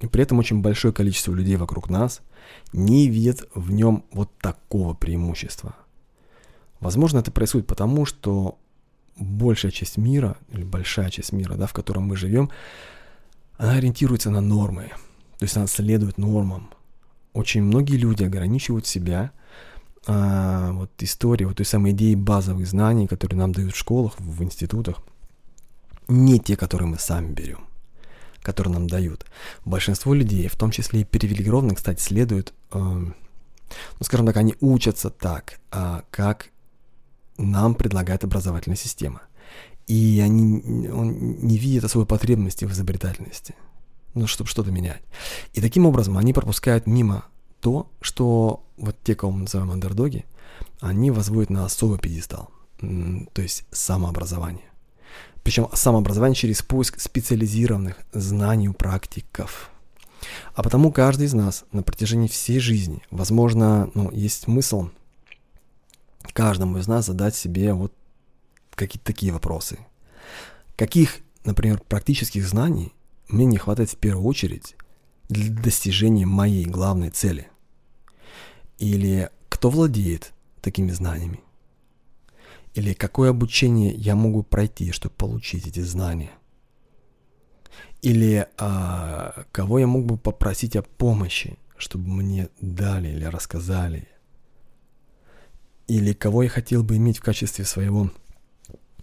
и 0.00 0.06
при 0.06 0.22
этом 0.22 0.38
очень 0.38 0.60
большое 0.60 0.94
количество 0.94 1.32
людей 1.32 1.56
вокруг 1.56 1.90
нас 1.90 2.20
не 2.72 3.08
видят 3.08 3.48
в 3.56 3.72
нем 3.72 4.04
вот 4.12 4.30
такого 4.38 4.94
преимущества. 4.94 5.74
Возможно, 6.78 7.18
это 7.18 7.32
происходит 7.32 7.66
потому, 7.66 8.06
что 8.06 8.56
большая 9.18 9.70
часть 9.70 9.96
мира, 9.96 10.36
или 10.52 10.64
большая 10.64 11.10
часть 11.10 11.32
мира, 11.32 11.54
да, 11.54 11.66
в 11.66 11.72
котором 11.72 12.04
мы 12.04 12.16
живем, 12.16 12.50
она 13.56 13.72
ориентируется 13.74 14.30
на 14.30 14.40
нормы, 14.40 14.92
то 15.38 15.44
есть 15.44 15.56
она 15.56 15.66
следует 15.66 16.18
нормам. 16.18 16.70
Очень 17.32 17.62
многие 17.62 17.96
люди 17.96 18.24
ограничивают 18.24 18.86
себя 18.86 19.32
а, 20.06 20.72
вот 20.72 20.90
истории, 21.00 21.44
вот 21.44 21.56
той 21.56 21.66
самой 21.66 21.92
идеи 21.92 22.14
базовых 22.14 22.66
знаний, 22.66 23.06
которые 23.06 23.38
нам 23.38 23.52
дают 23.52 23.74
в 23.74 23.78
школах, 23.78 24.18
в 24.18 24.42
институтах, 24.42 25.02
не 26.08 26.38
те, 26.38 26.56
которые 26.56 26.88
мы 26.88 26.98
сами 26.98 27.32
берем, 27.32 27.60
которые 28.42 28.72
нам 28.72 28.86
дают. 28.88 29.26
Большинство 29.64 30.14
людей, 30.14 30.48
в 30.48 30.56
том 30.56 30.70
числе 30.70 31.02
и 31.02 31.04
привилегированных, 31.04 31.76
кстати, 31.76 32.00
следуют, 32.00 32.54
э, 32.72 32.78
ну, 32.78 33.14
скажем 34.00 34.26
так, 34.26 34.36
они 34.38 34.54
учатся 34.60 35.10
так, 35.10 35.60
э, 35.72 36.00
как 36.10 36.50
нам 37.38 37.74
предлагает 37.74 38.24
образовательная 38.24 38.76
система. 38.76 39.22
И 39.86 40.20
они 40.22 40.88
он 40.88 41.38
не 41.38 41.56
видят 41.56 41.84
особой 41.84 42.06
потребности 42.06 42.66
в 42.66 42.72
изобретательности, 42.72 43.54
ну, 44.14 44.26
чтобы 44.26 44.50
что-то 44.50 44.70
менять. 44.70 45.02
И 45.54 45.62
таким 45.62 45.86
образом 45.86 46.18
они 46.18 46.34
пропускают 46.34 46.86
мимо 46.86 47.24
то, 47.60 47.90
что 48.02 48.62
вот 48.76 48.96
те, 49.02 49.14
кого 49.14 49.32
мы 49.32 49.40
называем 49.40 49.70
андердоги, 49.70 50.26
они 50.80 51.10
возводят 51.10 51.50
на 51.50 51.64
особый 51.64 51.98
пьедестал, 51.98 52.50
то 53.32 53.40
есть 53.42 53.64
самообразование. 53.70 54.64
Причем 55.42 55.68
самообразование 55.72 56.36
через 56.36 56.62
поиск 56.62 57.00
специализированных 57.00 57.96
знаний 58.12 58.68
у 58.68 58.74
практиков. 58.74 59.70
А 60.54 60.62
потому 60.62 60.92
каждый 60.92 61.26
из 61.26 61.32
нас 61.32 61.64
на 61.72 61.82
протяжении 61.82 62.28
всей 62.28 62.58
жизни, 62.58 63.02
возможно, 63.10 63.90
ну, 63.94 64.10
есть 64.10 64.42
смысл 64.42 64.90
каждому 66.32 66.78
из 66.78 66.86
нас 66.86 67.06
задать 67.06 67.34
себе 67.34 67.72
вот 67.72 67.92
какие-то 68.70 69.06
такие 69.06 69.32
вопросы. 69.32 69.78
Каких, 70.76 71.18
например, 71.44 71.80
практических 71.80 72.46
знаний 72.46 72.92
мне 73.28 73.44
не 73.44 73.58
хватает 73.58 73.90
в 73.90 73.96
первую 73.96 74.26
очередь 74.26 74.76
для 75.28 75.52
достижения 75.52 76.26
моей 76.26 76.64
главной 76.64 77.10
цели? 77.10 77.48
Или 78.78 79.30
кто 79.48 79.70
владеет 79.70 80.32
такими 80.60 80.92
знаниями? 80.92 81.40
Или 82.74 82.92
какое 82.92 83.30
обучение 83.30 83.92
я 83.92 84.14
могу 84.14 84.44
пройти, 84.44 84.92
чтобы 84.92 85.14
получить 85.16 85.66
эти 85.66 85.80
знания? 85.80 86.30
Или 88.02 88.46
а, 88.56 89.44
кого 89.50 89.80
я 89.80 89.88
мог 89.88 90.04
бы 90.04 90.16
попросить 90.16 90.76
о 90.76 90.82
помощи, 90.82 91.58
чтобы 91.76 92.08
мне 92.08 92.48
дали 92.60 93.08
или 93.08 93.24
рассказали? 93.24 94.06
Или 95.88 96.12
кого 96.12 96.44
я 96.44 96.48
хотел 96.48 96.84
бы 96.84 96.96
иметь 96.96 97.18
в 97.18 97.22
качестве 97.22 97.64
своего 97.64 98.10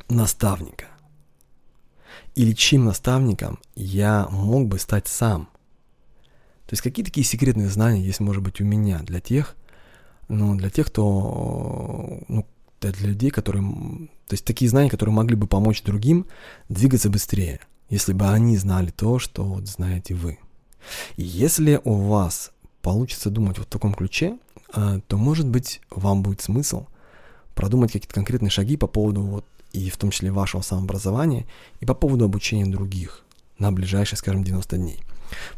наставника? 0.07 0.85
Или 2.35 2.53
чьим 2.53 2.85
наставником 2.85 3.59
я 3.75 4.27
мог 4.29 4.67
бы 4.67 4.79
стать 4.79 5.07
сам– 5.07 5.49
то 6.65 6.73
есть 6.73 6.81
какие 6.81 7.05
такие 7.05 7.23
секретные 7.23 7.69
знания 7.69 8.01
есть, 8.01 8.19
может 8.19 8.41
быть, 8.41 8.59
у 8.59 8.65
меня 8.65 8.99
для 9.03 9.19
тех, 9.19 9.55
но 10.27 10.55
для 10.55 10.71
тех, 10.71 10.87
кто, 10.87 12.23
ну, 12.27 12.45
для 12.81 12.91
людей, 13.07 13.29
которые, 13.29 13.61
то 14.27 14.33
есть 14.33 14.45
такие 14.45 14.69
знания, 14.69 14.89
которые 14.89 15.13
могли 15.13 15.35
бы 15.35 15.45
помочь 15.45 15.83
другим 15.83 16.25
двигаться 16.67 17.11
быстрее, 17.11 17.59
если 17.89 18.13
бы 18.13 18.27
они 18.27 18.57
знали 18.57 18.89
то, 18.89 19.19
что 19.19 19.43
вот 19.43 19.67
знаете 19.67 20.15
вы. 20.15 20.39
И 21.17 21.23
если 21.23 21.79
у 21.83 21.93
вас 21.93 22.51
получится 22.81 23.29
думать 23.29 23.59
вот 23.59 23.67
в 23.67 23.69
таком 23.69 23.93
ключе, 23.93 24.39
то, 25.07 25.17
может 25.17 25.47
быть, 25.47 25.81
вам 25.89 26.21
будет 26.21 26.41
смысл 26.41 26.87
продумать 27.53 27.91
какие-то 27.91 28.13
конкретные 28.13 28.49
шаги 28.49 28.77
по 28.77 28.87
поводу 28.87 29.21
вот 29.21 29.45
и 29.71 29.89
в 29.89 29.97
том 29.97 30.11
числе 30.11 30.31
вашего 30.31 30.61
самообразования, 30.61 31.45
и 31.79 31.85
по 31.85 31.93
поводу 31.93 32.25
обучения 32.25 32.65
других 32.65 33.23
на 33.59 33.71
ближайшие, 33.71 34.17
скажем, 34.17 34.43
90 34.43 34.77
дней. 34.77 34.99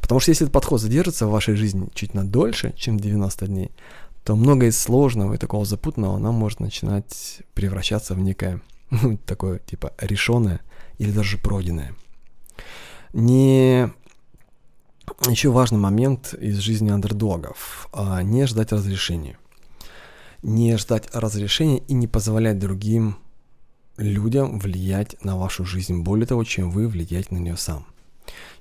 Потому 0.01 0.19
что 0.19 0.32
если 0.32 0.45
этот 0.45 0.53
подход 0.53 0.82
задержится 0.82 1.27
в 1.27 1.32
вашей 1.32 1.56
жизни 1.56 1.88
чуть 1.93 2.13
на 2.13 2.25
дольше, 2.25 2.73
чем 2.77 2.99
90 2.99 3.47
дней, 3.47 3.71
то 4.23 4.36
многое 4.36 4.69
из 4.69 4.80
сложного 4.80 5.34
и 5.34 5.38
такого 5.38 5.65
запутанного 5.65 6.17
нам 6.17 6.36
может 6.36 6.60
начинать 6.60 7.41
превращаться 7.53 8.13
в 8.13 8.19
некое 8.19 8.62
ну, 8.89 9.17
такое 9.17 9.60
типа 9.60 9.93
решенное 9.99 10.62
или 10.97 11.12
даже 11.12 11.38
пройденное. 11.38 11.95
Не 13.13 13.91
еще 15.28 15.50
важный 15.50 15.80
момент 15.80 16.34
из 16.34 16.58
жизни 16.58 16.89
андердогов 16.89 17.89
а– 17.93 18.22
не 18.24 18.46
ждать 18.46 18.72
разрешения. 18.72 19.38
Не 20.43 20.78
ждать 20.78 21.10
разрешения 21.13 21.80
и 21.80 21.93
не 21.93 22.08
позволять 22.08 22.60
другим 22.60 23.17
людям 23.98 24.60
влиять 24.60 25.22
на 25.24 25.38
вашу 25.38 25.65
жизнь 25.65 26.02
более 26.02 26.28
того, 26.28 26.43
чем 26.43 26.70
вы 26.70 26.88
влияете 26.88 27.34
на 27.34 27.39
нее 27.39 27.58
сам. 27.58 27.86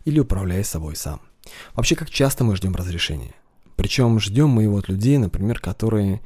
Или 0.04 0.20
управляя 0.20 0.64
собой 0.64 0.96
сам. 0.96 1.20
Вообще, 1.74 1.94
как 1.94 2.10
часто 2.10 2.44
мы 2.44 2.56
ждем 2.56 2.74
разрешения? 2.74 3.34
Причем 3.76 4.18
ждем 4.18 4.48
мы 4.48 4.62
его 4.62 4.78
от 4.78 4.88
людей, 4.88 5.18
например, 5.18 5.60
которые 5.60 6.20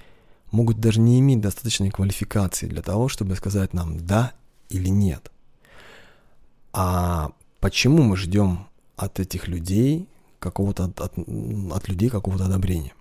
могут 0.53 0.81
даже 0.81 1.01
не 1.01 1.19
иметь 1.21 1.41
достаточной 1.41 1.91
квалификации 1.91 2.67
для 2.67 2.83
того, 2.83 3.09
чтобы 3.09 3.35
сказать 3.37 3.73
нам 3.75 4.07
«да» 4.07 4.33
или 4.69 4.89
«нет». 4.89 5.31
А 6.73 7.33
почему 7.59 8.03
мы 8.03 8.17
ждем 8.17 8.67
от 8.97 9.19
этих 9.19 9.49
людей 9.49 10.09
какого-то 10.41 10.85
от, 10.85 11.01
от, 11.01 11.89
людей 11.89 12.09
какого-то 12.09 12.47
одобрения? 12.47 12.93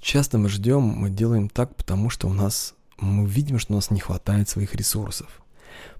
Часто 0.00 0.36
мы 0.36 0.48
ждем, 0.50 0.82
мы 0.82 1.08
делаем 1.08 1.48
так, 1.48 1.74
потому 1.76 2.10
что 2.10 2.28
у 2.28 2.32
нас 2.32 2.74
мы 2.98 3.26
видим, 3.26 3.58
что 3.58 3.72
у 3.72 3.76
нас 3.76 3.90
не 3.90 4.00
хватает 4.00 4.48
своих 4.48 4.74
ресурсов. 4.74 5.42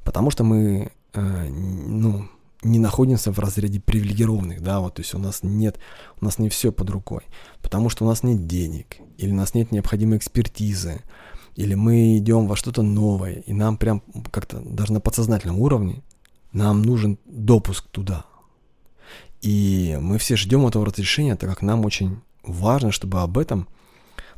Потому 0.05 0.31
что 0.31 0.45
мы, 0.45 0.93
э, 1.15 1.49
ну, 1.49 2.29
не 2.63 2.79
находимся 2.79 3.33
в 3.33 3.39
разряде 3.39 3.81
привилегированных, 3.81 4.63
да, 4.63 4.81
вот, 4.81 4.95
то 4.95 5.03
есть 5.03 5.15
у 5.15 5.19
нас 5.19 5.43
нет, 5.43 5.79
у 6.21 6.25
нас 6.25 6.39
не 6.39 6.49
все 6.49 6.73
под 6.73 6.91
рукой, 6.91 7.23
потому 7.63 7.89
что 7.91 8.05
у 8.05 8.09
нас 8.09 8.23
нет 8.23 8.47
денег, 8.47 8.97
или 9.19 9.31
у 9.31 9.35
нас 9.35 9.55
нет 9.55 9.71
необходимой 9.71 10.19
экспертизы, 10.19 11.03
или 11.57 11.75
мы 11.75 12.19
идем 12.19 12.47
во 12.47 12.57
что-то 12.57 12.83
новое, 12.83 13.35
и 13.35 13.53
нам 13.53 13.77
прям 13.77 14.03
как-то 14.31 14.61
даже 14.61 14.93
на 14.93 15.01
подсознательном 15.01 15.61
уровне 15.61 16.03
нам 16.53 16.83
нужен 16.83 17.19
допуск 17.27 17.87
туда. 17.89 18.25
И 19.45 19.99
мы 20.01 20.19
все 20.19 20.37
ждем 20.37 20.67
этого 20.67 20.87
разрешения, 20.87 21.37
так 21.37 21.51
как 21.51 21.61
нам 21.63 21.85
очень 21.85 22.21
важно, 22.43 22.93
чтобы 22.93 23.21
об 23.21 23.37
этом 23.37 23.69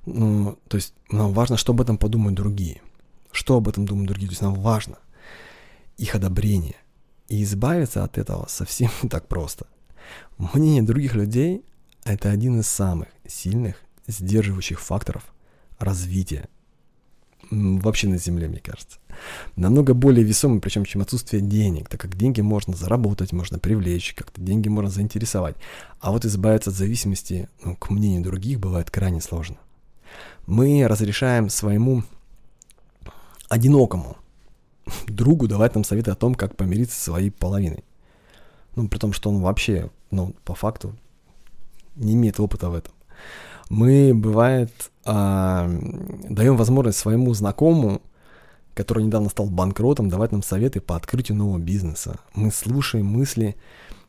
ну, 0.07 0.57
то 0.69 0.77
есть 0.77 0.95
нам 1.11 1.33
важно, 1.33 1.57
что 1.57 1.73
об 1.73 1.81
этом 1.81 1.99
подумают 1.99 2.37
другие. 2.37 2.81
Что 3.33 3.57
об 3.57 3.69
этом 3.69 3.87
думают 3.87 4.09
другие. 4.09 4.29
То 4.29 4.33
есть 4.33 4.43
нам 4.43 4.55
важно 4.55 4.99
их 5.97 6.15
одобрение. 6.15 6.77
И 7.29 7.43
избавиться 7.43 8.05
от 8.05 8.19
этого 8.19 8.47
совсем 8.49 8.91
не 9.03 9.09
так 9.09 9.27
просто. 9.29 9.67
Мнение 10.39 10.83
других 10.83 11.15
людей– 11.15 11.65
это 12.05 12.31
один 12.31 12.61
из 12.61 12.69
самых 12.69 13.09
сильных 13.27 13.77
сдерживающих 14.07 14.81
факторов 14.81 15.35
развития 15.79 16.49
вообще 17.51 18.09
на 18.09 18.19
Земле, 18.19 18.49
мне 18.49 18.61
кажется. 18.61 18.99
Намного 19.57 19.95
более 19.95 20.25
весомый, 20.25 20.61
причем, 20.61 20.85
чем 20.85 21.01
отсутствие 21.01 21.43
денег, 21.43 21.89
так 21.89 22.01
как 22.01 22.17
деньги 22.17 22.41
можно 22.41 22.77
заработать, 22.77 23.33
можно 23.33 23.59
привлечь, 23.59 24.15
как-то 24.15 24.41
деньги 24.41 24.69
можно 24.69 24.91
заинтересовать. 24.91 25.57
А 26.01 26.13
вот 26.13 26.25
избавиться 26.25 26.71
от 26.71 26.77
зависимости 26.77 27.49
ну, 27.65 27.77
к 27.77 27.91
мнению 27.91 28.23
других 28.23 28.61
бывает 28.61 28.91
крайне 28.91 29.21
сложно 29.21 29.57
мы 30.47 30.87
разрешаем 30.87 31.49
своему 31.49 32.05
одинокому 33.49 34.17
другу 35.09 35.49
давать 35.49 35.75
нам 35.75 35.85
советы 35.85 36.13
о 36.13 36.17
том, 36.17 36.35
как 36.35 36.57
помириться 36.57 36.97
со 36.97 37.05
своей 37.05 37.31
половиной. 37.31 37.85
Ну, 38.77 38.89
при 38.89 38.99
том, 38.99 39.13
что 39.13 39.31
он 39.31 39.41
вообще, 39.41 39.91
ну, 40.11 40.35
по 40.45 40.55
факту, 40.55 40.95
не 41.97 42.15
имеет 42.15 42.39
опыта 42.39 42.71
в 42.71 42.75
этом. 42.75 42.93
Мы, 43.69 44.13
бывает, 44.15 44.71
а, 45.05 45.69
даем 46.29 46.57
возможность 46.57 46.99
своему 46.99 47.35
знакомому, 47.35 48.01
который 48.75 49.05
недавно 49.05 49.29
стал 49.29 49.47
банкротом, 49.47 50.09
давать 50.09 50.33
нам 50.33 50.43
советы 50.43 50.81
по 50.81 50.97
открытию 50.97 51.39
нового 51.39 51.59
бизнеса. 51.59 52.21
Мы 52.35 52.51
слушаем 52.51 53.07
мысли 53.07 53.57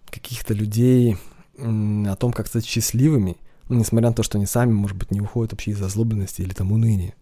каких-то 0.09 0.53
людей 0.53 1.17
о 1.57 2.15
том, 2.17 2.33
как 2.33 2.47
стать 2.47 2.65
счастливыми, 2.65 3.37
ну, 3.69 3.79
несмотря 3.79 4.09
на 4.09 4.15
то, 4.15 4.23
что 4.23 4.37
они 4.37 4.45
сами, 4.45 4.71
может 4.71 4.97
быть, 4.97 5.11
не 5.11 5.21
уходят 5.21 5.53
вообще 5.53 5.71
из 5.71 5.81
озлобленности 5.81 6.41
или 6.41 6.53
там 6.53 6.71
уныния. 6.71 7.13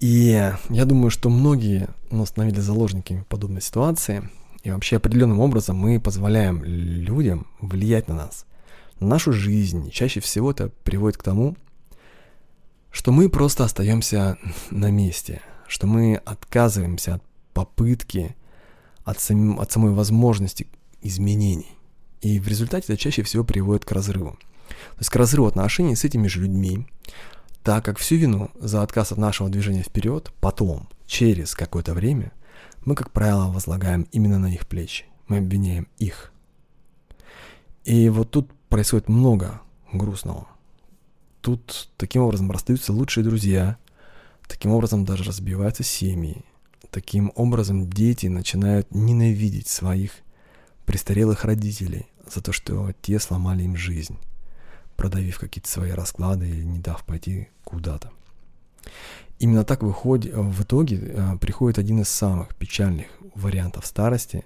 И 0.00 0.52
я 0.68 0.84
думаю, 0.84 1.10
что 1.10 1.30
многие 1.30 1.88
ну, 2.10 2.26
становились 2.26 2.62
заложниками 2.62 3.24
подобной 3.28 3.62
ситуации, 3.62 4.28
и 4.62 4.70
вообще 4.70 4.96
определенным 4.96 5.40
образом 5.40 5.76
мы 5.76 6.00
позволяем 6.00 6.62
людям 6.64 7.46
влиять 7.60 8.08
на 8.08 8.14
нас, 8.14 8.46
на 8.46 8.53
нашу 9.00 9.32
жизнь. 9.32 9.90
чаще 9.90 10.20
всего 10.20 10.50
это 10.50 10.70
приводит 10.84 11.16
к 11.16 11.22
тому, 11.22 11.56
что 12.90 13.12
мы 13.12 13.28
просто 13.28 13.64
остаемся 13.64 14.38
на 14.70 14.90
месте, 14.90 15.40
что 15.66 15.86
мы 15.86 16.16
отказываемся 16.16 17.16
от 17.16 17.22
попытки, 17.52 18.36
от, 19.04 19.20
сам, 19.20 19.60
от 19.60 19.70
самой 19.70 19.92
возможности 19.92 20.66
изменений. 21.02 21.76
И 22.20 22.40
в 22.40 22.48
результате 22.48 22.92
это 22.92 22.96
чаще 22.96 23.22
всего 23.22 23.44
приводит 23.44 23.84
к 23.84 23.92
разрыву. 23.92 24.38
То 24.68 24.98
есть 25.00 25.10
к 25.10 25.16
разрыву 25.16 25.46
отношений 25.46 25.94
с 25.94 26.04
этими 26.04 26.26
же 26.26 26.40
людьми, 26.40 26.86
так 27.62 27.84
как 27.84 27.98
всю 27.98 28.16
вину 28.16 28.50
за 28.54 28.82
отказ 28.82 29.12
от 29.12 29.18
нашего 29.18 29.48
движения 29.48 29.82
вперед 29.82 30.32
потом, 30.40 30.88
через 31.06 31.54
какое-то 31.54 31.94
время, 31.94 32.32
мы, 32.84 32.94
как 32.94 33.10
правило, 33.10 33.50
возлагаем 33.50 34.06
именно 34.12 34.38
на 34.38 34.52
их 34.52 34.66
плечи. 34.66 35.06
Мы 35.28 35.38
обвиняем 35.38 35.88
их. 35.98 36.32
И 37.84 38.08
вот 38.08 38.30
тут 38.30 38.50
происходит 38.74 39.08
много 39.08 39.60
грустного. 39.92 40.48
Тут 41.42 41.88
таким 41.96 42.22
образом 42.22 42.50
расстаются 42.50 42.92
лучшие 42.92 43.22
друзья, 43.22 43.76
таким 44.48 44.72
образом 44.72 45.04
даже 45.04 45.22
разбиваются 45.22 45.84
семьи, 45.84 46.44
таким 46.90 47.30
образом 47.36 47.88
дети 47.88 48.26
начинают 48.26 48.92
ненавидеть 48.92 49.68
своих 49.68 50.10
престарелых 50.86 51.44
родителей 51.44 52.06
за 52.26 52.42
то, 52.42 52.50
что 52.50 52.92
те 53.00 53.20
сломали 53.20 53.62
им 53.62 53.76
жизнь 53.76 54.18
продавив 54.96 55.38
какие-то 55.38 55.70
свои 55.70 55.92
расклады 55.92 56.48
или 56.48 56.64
не 56.64 56.80
дав 56.80 57.04
пойти 57.04 57.50
куда-то. 57.62 58.10
Именно 59.38 59.62
так 59.62 59.84
выходит, 59.84 60.34
в 60.34 60.62
итоге 60.64 60.96
э, 60.96 61.36
приходит 61.40 61.78
один 61.78 62.00
из 62.00 62.08
самых 62.08 62.56
печальных 62.56 63.06
вариантов 63.36 63.86
старости 63.86 64.44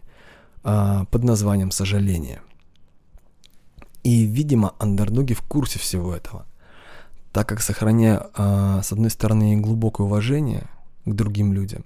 э, 0.65 1.05
под 1.11 1.25
названием 1.25 1.71
сожаление. 1.71 2.43
И, 4.05 4.25
видимо, 4.25 4.75
андердоги 4.79 5.35
в 5.35 5.43
курсе 5.43 5.79
всего 5.79 6.15
этого, 6.15 6.47
так 7.33 7.49
как 7.49 7.61
сохраняя, 7.61 8.27
э, 8.37 8.81
с 8.83 8.93
одной 8.93 9.11
стороны, 9.11 9.57
глубокое 9.57 10.07
уважение 10.07 10.65
к 11.05 11.13
другим 11.13 11.53
людям, 11.53 11.85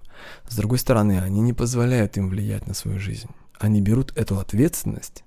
с 0.49 0.57
другой 0.57 0.79
стороны, 0.79 1.21
они 1.21 1.41
не 1.41 1.53
позволяют 1.53 2.17
им 2.17 2.29
влиять 2.29 2.67
на 2.67 2.75
свою 2.75 2.99
жизнь. 2.99 3.29
Они 3.59 3.81
берут 3.81 4.17
эту 4.17 4.39
ответственность 4.39 5.25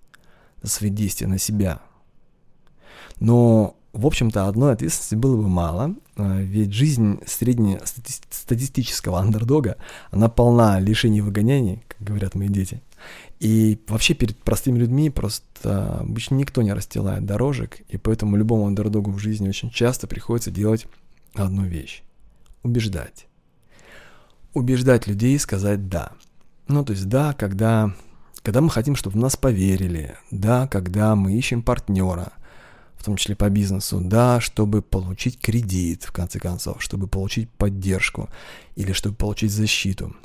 за 0.61 0.69
свои 0.69 0.89
действия 0.89 1.27
на 1.27 1.39
себя– 1.39 1.79
но, 3.19 3.75
в 3.93 4.05
общем-то, 4.05 4.47
одной 4.47 4.73
ответственности 4.73 5.15
было 5.15 5.37
бы 5.37 5.47
мало, 5.47 5.95
а, 6.17 6.39
ведь 6.39 6.73
жизнь 6.73 7.19
среднестатистического 7.25 9.19
андердога, 9.19 9.77
она 10.11 10.29
полна 10.29 10.79
лишений 10.79 11.19
и 11.19 11.21
выгоняний, 11.21 11.83
как 11.87 12.01
говорят 12.01 12.35
мои 12.35 12.49
дети. 12.49 12.81
И 13.39 13.79
вообще 13.87 14.13
перед 14.13 14.37
простыми 14.37 14.77
людьми 14.79 15.09
просто 15.09 15.99
обычно 15.99 16.35
никто 16.35 16.61
не 16.61 16.73
расстилает 16.73 17.25
дорожек, 17.25 17.81
и 17.89 17.97
поэтому 17.97 18.37
любому 18.37 18.67
андердогу 18.67 19.11
в 19.11 19.19
жизни 19.19 19.49
очень 19.49 19.69
часто 19.69 20.07
приходится 20.07 20.51
делать 20.51 20.87
одну 21.33 21.65
вещь– 21.65 22.03
убеждать. 22.63 23.27
Убеждать 24.53 25.07
людей 25.07 25.37
сказать 25.37 25.89
«да». 25.89 26.13
Ну, 26.67 26.85
то 26.85 26.93
есть 26.93 27.07
«да», 27.09 27.33
когда, 27.33 27.93
когда 28.41 28.61
мы 28.61 28.69
хотим, 28.69 28.95
чтобы 28.95 29.17
в 29.17 29.19
нас 29.19 29.35
поверили, 29.35 30.15
«да», 30.31 30.67
когда 30.67 31.15
мы 31.15 31.37
ищем 31.37 31.61
партнера– 31.61 32.31
в 32.97 33.03
том 33.05 33.17
числе 33.17 33.35
по 33.35 33.51
бизнесу, 33.51 34.01
да, 34.01 34.41
чтобы 34.41 34.81
получить 34.81 35.39
кредит, 35.39 36.05
в 36.05 36.11
конце 36.11 36.39
концов, 36.39 36.81
чтобы 36.81 37.05
получить 37.05 37.51
поддержку 37.51 38.29
или 38.75 38.93
чтобы 38.93 39.15
получить 39.15 39.51
защиту. 39.51 40.15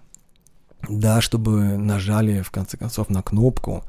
Да, 0.89 1.21
чтобы 1.21 1.77
нажали, 1.77 2.43
в 2.43 2.51
конце 2.51 2.77
концов, 2.77 3.11
на 3.11 3.23
кнопку 3.23 3.85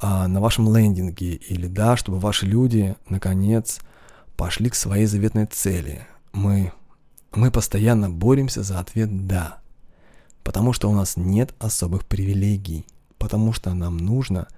а, 0.00 0.28
на 0.28 0.40
вашем 0.40 0.74
лендинге, 0.74 1.34
или 1.34 1.66
да, 1.66 1.96
чтобы 1.96 2.18
ваши 2.18 2.46
люди, 2.46 2.96
наконец, 3.08 3.80
пошли 4.36 4.68
к 4.68 4.74
своей 4.74 5.06
заветной 5.06 5.46
цели, 5.46 6.06
мы, 6.32 6.72
мы 7.32 7.50
постоянно 7.50 8.10
боремся 8.10 8.62
за 8.62 8.80
ответ 8.80 9.26
«да», 9.26 9.58
потому 10.42 10.72
что 10.72 10.90
у 10.90 10.92
нас 10.92 11.16
нет 11.16 11.54
особых 11.58 12.04
привилегий, 12.04 12.84
потому 13.18 13.52
что 13.52 13.72
нам 13.72 13.96
нужно 13.96 14.48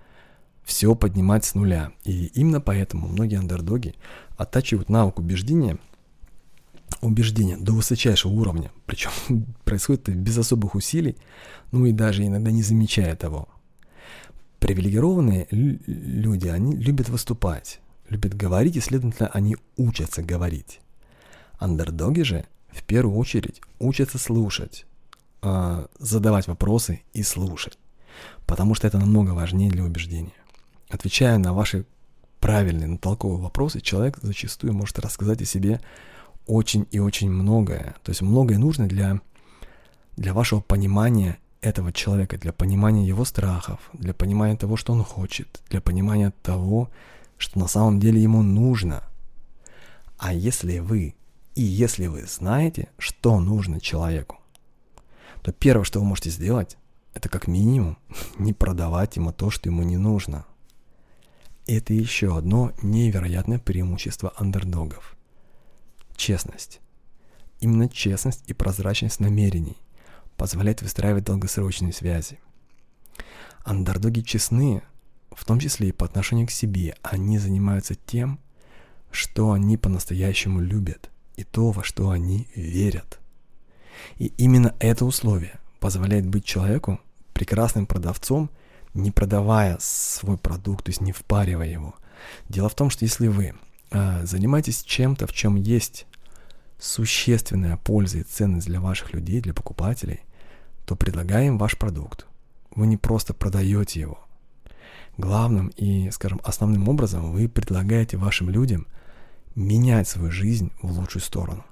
все 0.64 0.94
поднимать 0.96 1.44
с 1.44 1.54
нуля. 1.54 1.92
И 2.04 2.26
именно 2.34 2.60
поэтому 2.60 3.06
многие 3.06 3.38
андердоги 3.38 3.94
оттачивают 4.36 4.88
навык 4.88 5.18
убеждения, 5.18 5.78
убеждения 7.00 7.56
до 7.56 7.72
высочайшего 7.72 8.32
уровня. 8.32 8.70
Причем 8.86 9.10
происходит 9.64 10.08
это 10.08 10.12
без 10.12 10.38
особых 10.38 10.74
усилий, 10.74 11.16
ну 11.72 11.86
и 11.86 11.92
даже 11.92 12.24
иногда 12.24 12.50
не 12.50 12.62
замечая 12.62 13.16
того. 13.16 13.48
Привилегированные 14.58 15.46
люди, 15.50 16.48
они 16.48 16.76
любят 16.76 17.08
выступать, 17.08 17.80
любят 18.08 18.34
говорить, 18.34 18.76
и, 18.76 18.80
следовательно, 18.80 19.28
они 19.28 19.56
учатся 19.76 20.22
говорить. 20.22 20.80
Андердоги 21.58 22.22
же 22.22 22.46
в 22.70 22.82
первую 22.82 23.16
очередь 23.16 23.60
учатся 23.78 24.18
слушать, 24.18 24.86
э, 25.42 25.86
задавать 25.98 26.46
вопросы 26.46 27.02
и 27.12 27.22
слушать, 27.22 27.78
потому 28.46 28.74
что 28.74 28.86
это 28.86 28.98
намного 28.98 29.30
важнее 29.30 29.70
для 29.70 29.84
убеждения. 29.84 30.32
Отвечая 30.88 31.38
на 31.38 31.52
ваши 31.52 31.84
правильные, 32.40 32.88
на 32.88 32.98
толковые 32.98 33.40
вопросы, 33.40 33.80
человек 33.80 34.18
зачастую 34.22 34.72
может 34.72 34.98
рассказать 34.98 35.42
о 35.42 35.44
себе 35.44 35.80
очень 36.46 36.86
и 36.90 36.98
очень 36.98 37.30
многое. 37.30 37.96
То 38.02 38.10
есть 38.10 38.22
многое 38.22 38.58
нужно 38.58 38.86
для, 38.88 39.20
для 40.16 40.34
вашего 40.34 40.60
понимания 40.60 41.38
этого 41.60 41.92
человека, 41.92 42.38
для 42.38 42.52
понимания 42.52 43.06
его 43.06 43.24
страхов, 43.24 43.80
для 43.92 44.14
понимания 44.14 44.56
того, 44.56 44.76
что 44.76 44.92
он 44.92 45.02
хочет, 45.02 45.60
для 45.70 45.80
понимания 45.80 46.32
того, 46.42 46.90
что 47.38 47.58
на 47.58 47.68
самом 47.68 48.00
деле 48.00 48.22
ему 48.22 48.42
нужно. 48.42 49.02
А 50.18 50.32
если 50.32 50.78
вы, 50.78 51.14
и 51.54 51.62
если 51.62 52.06
вы 52.06 52.24
знаете, 52.26 52.88
что 52.98 53.40
нужно 53.40 53.80
человеку, 53.80 54.38
то 55.42 55.52
первое, 55.52 55.84
что 55.84 56.00
вы 56.00 56.06
можете 56.06 56.30
сделать, 56.30 56.76
это 57.14 57.28
как 57.28 57.46
минимум 57.46 57.98
не 58.38 58.52
продавать 58.52 59.16
ему 59.16 59.32
то, 59.32 59.50
что 59.50 59.68
ему 59.68 59.82
не 59.82 59.96
нужно– 59.96 60.46
это 61.66 61.92
еще 61.92 62.36
одно 62.36 62.72
невероятное 62.80 63.58
преимущество 63.58 64.32
андердогов. 64.36 65.15
Честность. 66.16 66.80
Именно 67.60 67.88
честность 67.88 68.42
и 68.46 68.52
прозрачность 68.52 69.20
намерений 69.20 69.76
позволяет 70.36 70.82
выстраивать 70.82 71.24
долгосрочные 71.24 71.92
связи. 71.92 72.38
Андердоги 73.64 74.20
честны, 74.20 74.82
в 75.30 75.44
том 75.44 75.58
числе 75.60 75.88
и 75.88 75.92
по 75.92 76.04
отношению 76.04 76.46
к 76.46 76.50
себе. 76.50 76.96
Они 77.02 77.38
занимаются 77.38 77.94
тем, 77.94 78.38
что 79.10 79.52
они 79.52 79.76
по-настоящему 79.76 80.60
любят, 80.60 81.10
и 81.36 81.44
то, 81.44 81.70
во 81.70 81.82
что 81.82 82.10
они 82.10 82.48
верят. 82.54 83.18
И 84.16 84.26
именно 84.36 84.74
это 84.78 85.04
условие 85.04 85.58
позволяет 85.80 86.26
быть 86.26 86.44
человеку 86.44 87.00
прекрасным 87.32 87.86
продавцом– 87.86 88.50
не 88.96 89.10
продавая 89.10 89.76
свой 89.80 90.38
продукт, 90.38 90.86
то 90.86 90.90
есть 90.90 91.00
не 91.00 91.12
впаривая 91.12 91.68
его. 91.68 91.94
Дело 92.48 92.68
в 92.68 92.74
том, 92.74 92.90
что 92.90 93.04
если 93.04 93.28
вы 93.28 93.54
э, 93.96 94.26
занимаетесь 94.26 94.82
чем-то, 94.82 95.26
в 95.26 95.32
чем 95.32 95.56
есть 95.56 96.06
существенная 96.78 97.76
польза 97.76 98.18
и 98.18 98.22
ценность 98.22 98.66
для 98.66 98.80
ваших 98.80 99.12
людей, 99.12 99.40
для 99.40 99.54
покупателей, 99.54 100.20
то 100.84 100.94
предлагаем 100.96 101.58
ваш 101.58 101.78
продукт. 101.78 102.26
Вы 102.74 102.86
не 102.86 102.96
просто 102.96 103.34
продаете 103.34 104.00
его. 104.00 104.18
Главным 105.16 105.68
и, 105.68 106.10
скажем, 106.10 106.40
основным 106.44 106.88
образом 106.88 107.32
вы 107.32 107.48
предлагаете 107.48 108.18
вашим 108.18 108.50
людям 108.50 108.86
менять 109.54 110.08
свою 110.08 110.30
жизнь 110.30 110.70
в 110.82 110.92
лучшую 110.98 111.22
сторону. 111.22 111.64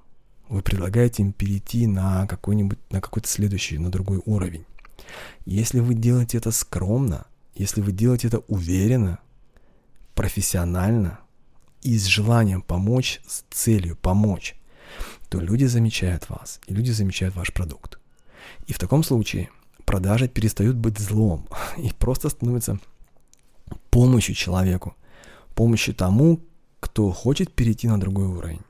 Вы 0.49 0.63
предлагаете 0.63 1.23
им 1.23 1.33
перейти 1.33 1.87
на 1.87 2.27
какой-нибудь, 2.27 2.79
на 2.91 3.01
какой-то 3.01 3.29
следующий, 3.29 3.79
на 3.79 3.91
другой 3.91 4.23
уровень. 4.25 4.65
Если 5.45 5.81
вы 5.81 5.95
делаете 5.95 6.39
это 6.39 6.51
скромно, 6.51 7.27
если 7.55 7.83
вы 7.83 7.93
делаете 7.93 8.29
это 8.29 8.39
уверенно, 8.49 9.19
профессионально 10.15 11.19
и 11.85 11.99
с 11.99 12.07
желанием 12.07 12.62
помочь, 12.62 13.20
с 13.27 13.44
целью 13.51 13.97
помочь, 13.97 14.57
то 15.29 15.38
люди 15.38 15.66
замечают 15.66 16.29
вас, 16.29 16.61
и 16.66 16.75
люди 16.75 16.90
замечают 16.90 17.37
ваш 17.37 17.53
продукт. 17.53 17.99
И 18.66 18.73
в 18.73 18.79
таком 18.79 19.05
случае 19.05 19.51
продажи 19.85 20.27
перестают 20.27 20.77
быть 20.77 20.99
злом 20.99 21.47
и 21.77 21.92
просто 21.92 22.31
становятся 22.31 22.79
помощью 23.90 24.35
человеку, 24.35 24.97
помощью 25.55 25.94
тому, 25.94 26.40
кто 26.81 27.11
хочет 27.12 27.53
перейти 27.53 27.87
на 27.87 28.01
другой 28.01 28.27
уровень. 28.27 28.62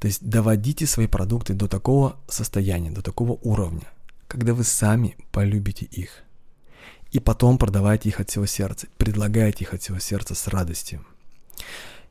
То 0.00 0.08
есть 0.08 0.28
доводите 0.28 0.86
свои 0.86 1.06
продукты 1.06 1.54
до 1.54 1.68
такого 1.68 2.16
состояния, 2.28 2.90
до 2.90 3.02
такого 3.02 3.38
уровня, 3.42 3.88
когда 4.28 4.54
вы 4.54 4.64
сами 4.64 5.16
полюбите 5.32 5.86
их. 5.86 6.22
И 7.12 7.20
потом 7.20 7.56
продавайте 7.56 8.08
их 8.08 8.20
от 8.20 8.28
всего 8.28 8.46
сердца, 8.46 8.88
предлагайте 8.98 9.64
их 9.64 9.72
от 9.72 9.82
всего 9.82 9.98
сердца 10.00 10.34
с 10.34 10.48
радостью. 10.48 11.04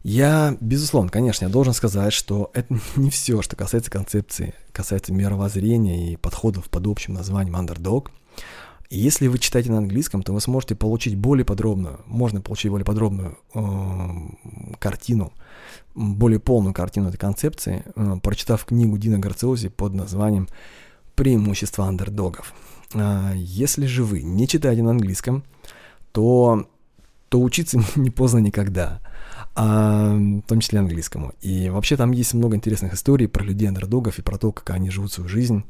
Я, 0.08 0.56
безусловно, 0.62 1.10
конечно, 1.10 1.46
я 1.46 1.52
должен 1.52 1.74
сказать, 1.74 2.14
что 2.14 2.52
это 2.54 2.78
не 2.96 3.10
все, 3.10 3.42
что 3.42 3.56
касается 3.56 3.90
концепции, 3.90 4.54
касается 4.72 5.12
мировоззрения 5.12 6.14
и 6.14 6.16
подходов 6.16 6.70
под 6.70 6.86
общим 6.86 7.16
названием 7.16 7.56
underdog. 7.56 8.10
Если 8.92 9.26
вы 9.26 9.40
читаете 9.40 9.72
на 9.72 9.80
английском, 9.80 10.22
то 10.22 10.32
вы 10.32 10.42
сможете 10.42 10.76
получить 10.76 11.16
более 11.16 11.44
подробную, 11.44 12.02
можно 12.06 12.40
получить 12.40 12.70
более 12.70 12.86
подробную 12.86 13.40
э, 13.56 13.60
картину, 14.78 15.34
более 15.96 16.40
полную 16.40 16.76
картину 16.76 17.10
этой 17.10 17.18
концепции, 17.18 17.84
э, 17.96 18.18
прочитав 18.22 18.64
книгу 18.64 19.00
Дина 19.00 19.18
Гарциози 19.18 19.70
под 19.70 19.96
названием 19.96 20.48
преимущества 21.16 21.88
андердогов. 21.88 22.54
А, 22.94 23.34
если 23.34 23.88
же 23.88 24.04
вы 24.04 24.22
не 24.22 24.48
читаете 24.48 24.84
на 24.84 24.92
английском, 24.92 25.44
то, 26.12 26.68
то 27.30 27.42
учиться 27.42 27.82
не 27.96 28.12
поздно 28.12 28.38
никогда, 28.38 29.02
в 29.56 30.42
том 30.48 30.60
числе 30.60 30.80
английскому. 30.80 31.34
И 31.42 31.70
вообще 31.70 31.96
там 31.96 32.12
есть 32.12 32.34
много 32.34 32.56
интересных 32.58 32.94
историй 32.94 33.28
про 33.28 33.44
людей 33.44 33.70
андердогов 33.70 34.20
и 34.20 34.22
про 34.22 34.38
то, 34.38 34.52
как 34.52 34.70
они 34.72 34.90
живут 34.90 35.14
свою 35.14 35.30
жизнь, 35.30 35.64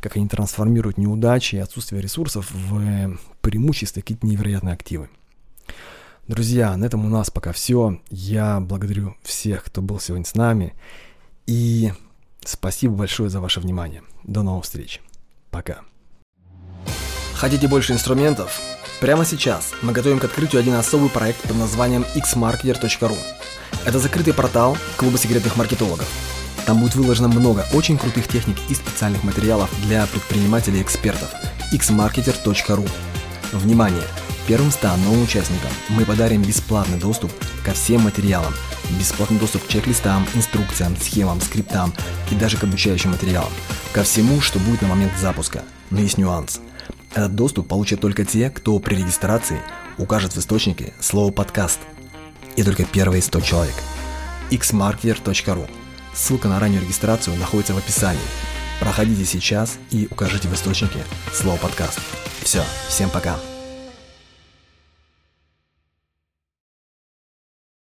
как 0.00 0.16
они 0.16 0.28
трансформируют 0.28 0.96
неудачи 0.96 1.56
и 1.56 1.58
отсутствие 1.58 2.00
ресурсов 2.00 2.50
в 2.52 3.18
преимущества, 3.40 4.00
какие-то 4.00 4.26
невероятные 4.26 4.74
активы. 4.74 5.10
Друзья, 6.28 6.76
на 6.76 6.84
этом 6.84 7.04
у 7.04 7.08
нас 7.08 7.30
пока 7.30 7.52
все. 7.52 8.00
Я 8.10 8.60
благодарю 8.60 9.16
всех, 9.22 9.64
кто 9.64 9.82
был 9.82 9.98
сегодня 9.98 10.24
с 10.24 10.34
нами. 10.34 10.74
И 11.46 11.90
Спасибо 12.44 12.94
большое 12.94 13.30
за 13.30 13.40
ваше 13.40 13.60
внимание. 13.60 14.02
До 14.24 14.42
новых 14.42 14.64
встреч. 14.64 15.00
Пока. 15.50 15.82
Хотите 17.42 17.66
больше 17.66 17.92
инструментов? 17.92 18.60
Прямо 19.00 19.24
сейчас 19.24 19.72
мы 19.82 19.90
готовим 19.90 20.20
к 20.20 20.24
открытию 20.24 20.60
один 20.60 20.74
особый 20.74 21.10
проект 21.10 21.40
под 21.40 21.56
названием 21.56 22.06
xmarketer.ru. 22.14 23.18
Это 23.84 23.98
закрытый 23.98 24.32
портал 24.32 24.78
клуба 24.96 25.18
секретных 25.18 25.56
маркетологов. 25.56 26.08
Там 26.66 26.78
будет 26.78 26.94
выложено 26.94 27.26
много 27.26 27.66
очень 27.72 27.98
крутых 27.98 28.28
техник 28.28 28.58
и 28.68 28.74
специальных 28.76 29.24
материалов 29.24 29.68
для 29.82 30.06
предпринимателей 30.06 30.78
и 30.78 30.82
экспертов. 30.82 31.32
xmarketer.ru 31.72 32.88
Внимание! 33.50 34.04
Первым 34.46 34.70
100 34.70 34.96
новым 34.98 35.24
участникам 35.24 35.70
мы 35.88 36.04
подарим 36.04 36.42
бесплатный 36.42 37.00
доступ 37.00 37.32
ко 37.64 37.72
всем 37.72 38.02
материалам, 38.02 38.54
бесплатный 39.00 39.40
доступ 39.40 39.64
к 39.64 39.68
чек-листам, 39.68 40.28
инструкциям, 40.34 40.96
схемам, 40.96 41.40
скриптам 41.40 41.92
и 42.30 42.36
даже 42.36 42.56
к 42.56 42.62
обучающим 42.62 43.10
материалам, 43.10 43.50
ко 43.92 44.04
всему, 44.04 44.40
что 44.40 44.60
будет 44.60 44.82
на 44.82 44.86
момент 44.86 45.18
запуска. 45.18 45.64
Но 45.90 45.98
есть 45.98 46.18
нюанс. 46.18 46.60
Этот 47.14 47.34
доступ 47.34 47.68
получат 47.68 48.00
только 48.00 48.24
те, 48.24 48.48
кто 48.48 48.78
при 48.78 48.94
регистрации 48.96 49.60
укажет 49.98 50.34
в 50.34 50.38
источнике 50.38 50.94
слово 50.98 51.30
«подкаст». 51.30 51.78
И 52.56 52.62
только 52.62 52.84
первые 52.84 53.22
100 53.22 53.40
человек. 53.40 53.74
xmarketer.ru 54.50 55.68
Ссылка 56.14 56.48
на 56.48 56.58
раннюю 56.58 56.82
регистрацию 56.82 57.36
находится 57.36 57.74
в 57.74 57.78
описании. 57.78 58.20
Проходите 58.80 59.24
сейчас 59.24 59.78
и 59.90 60.08
укажите 60.10 60.48
в 60.48 60.54
источнике 60.54 61.04
слово 61.32 61.56
«подкаст». 61.58 62.00
Все, 62.42 62.62
всем 62.88 63.10
пока. 63.10 63.36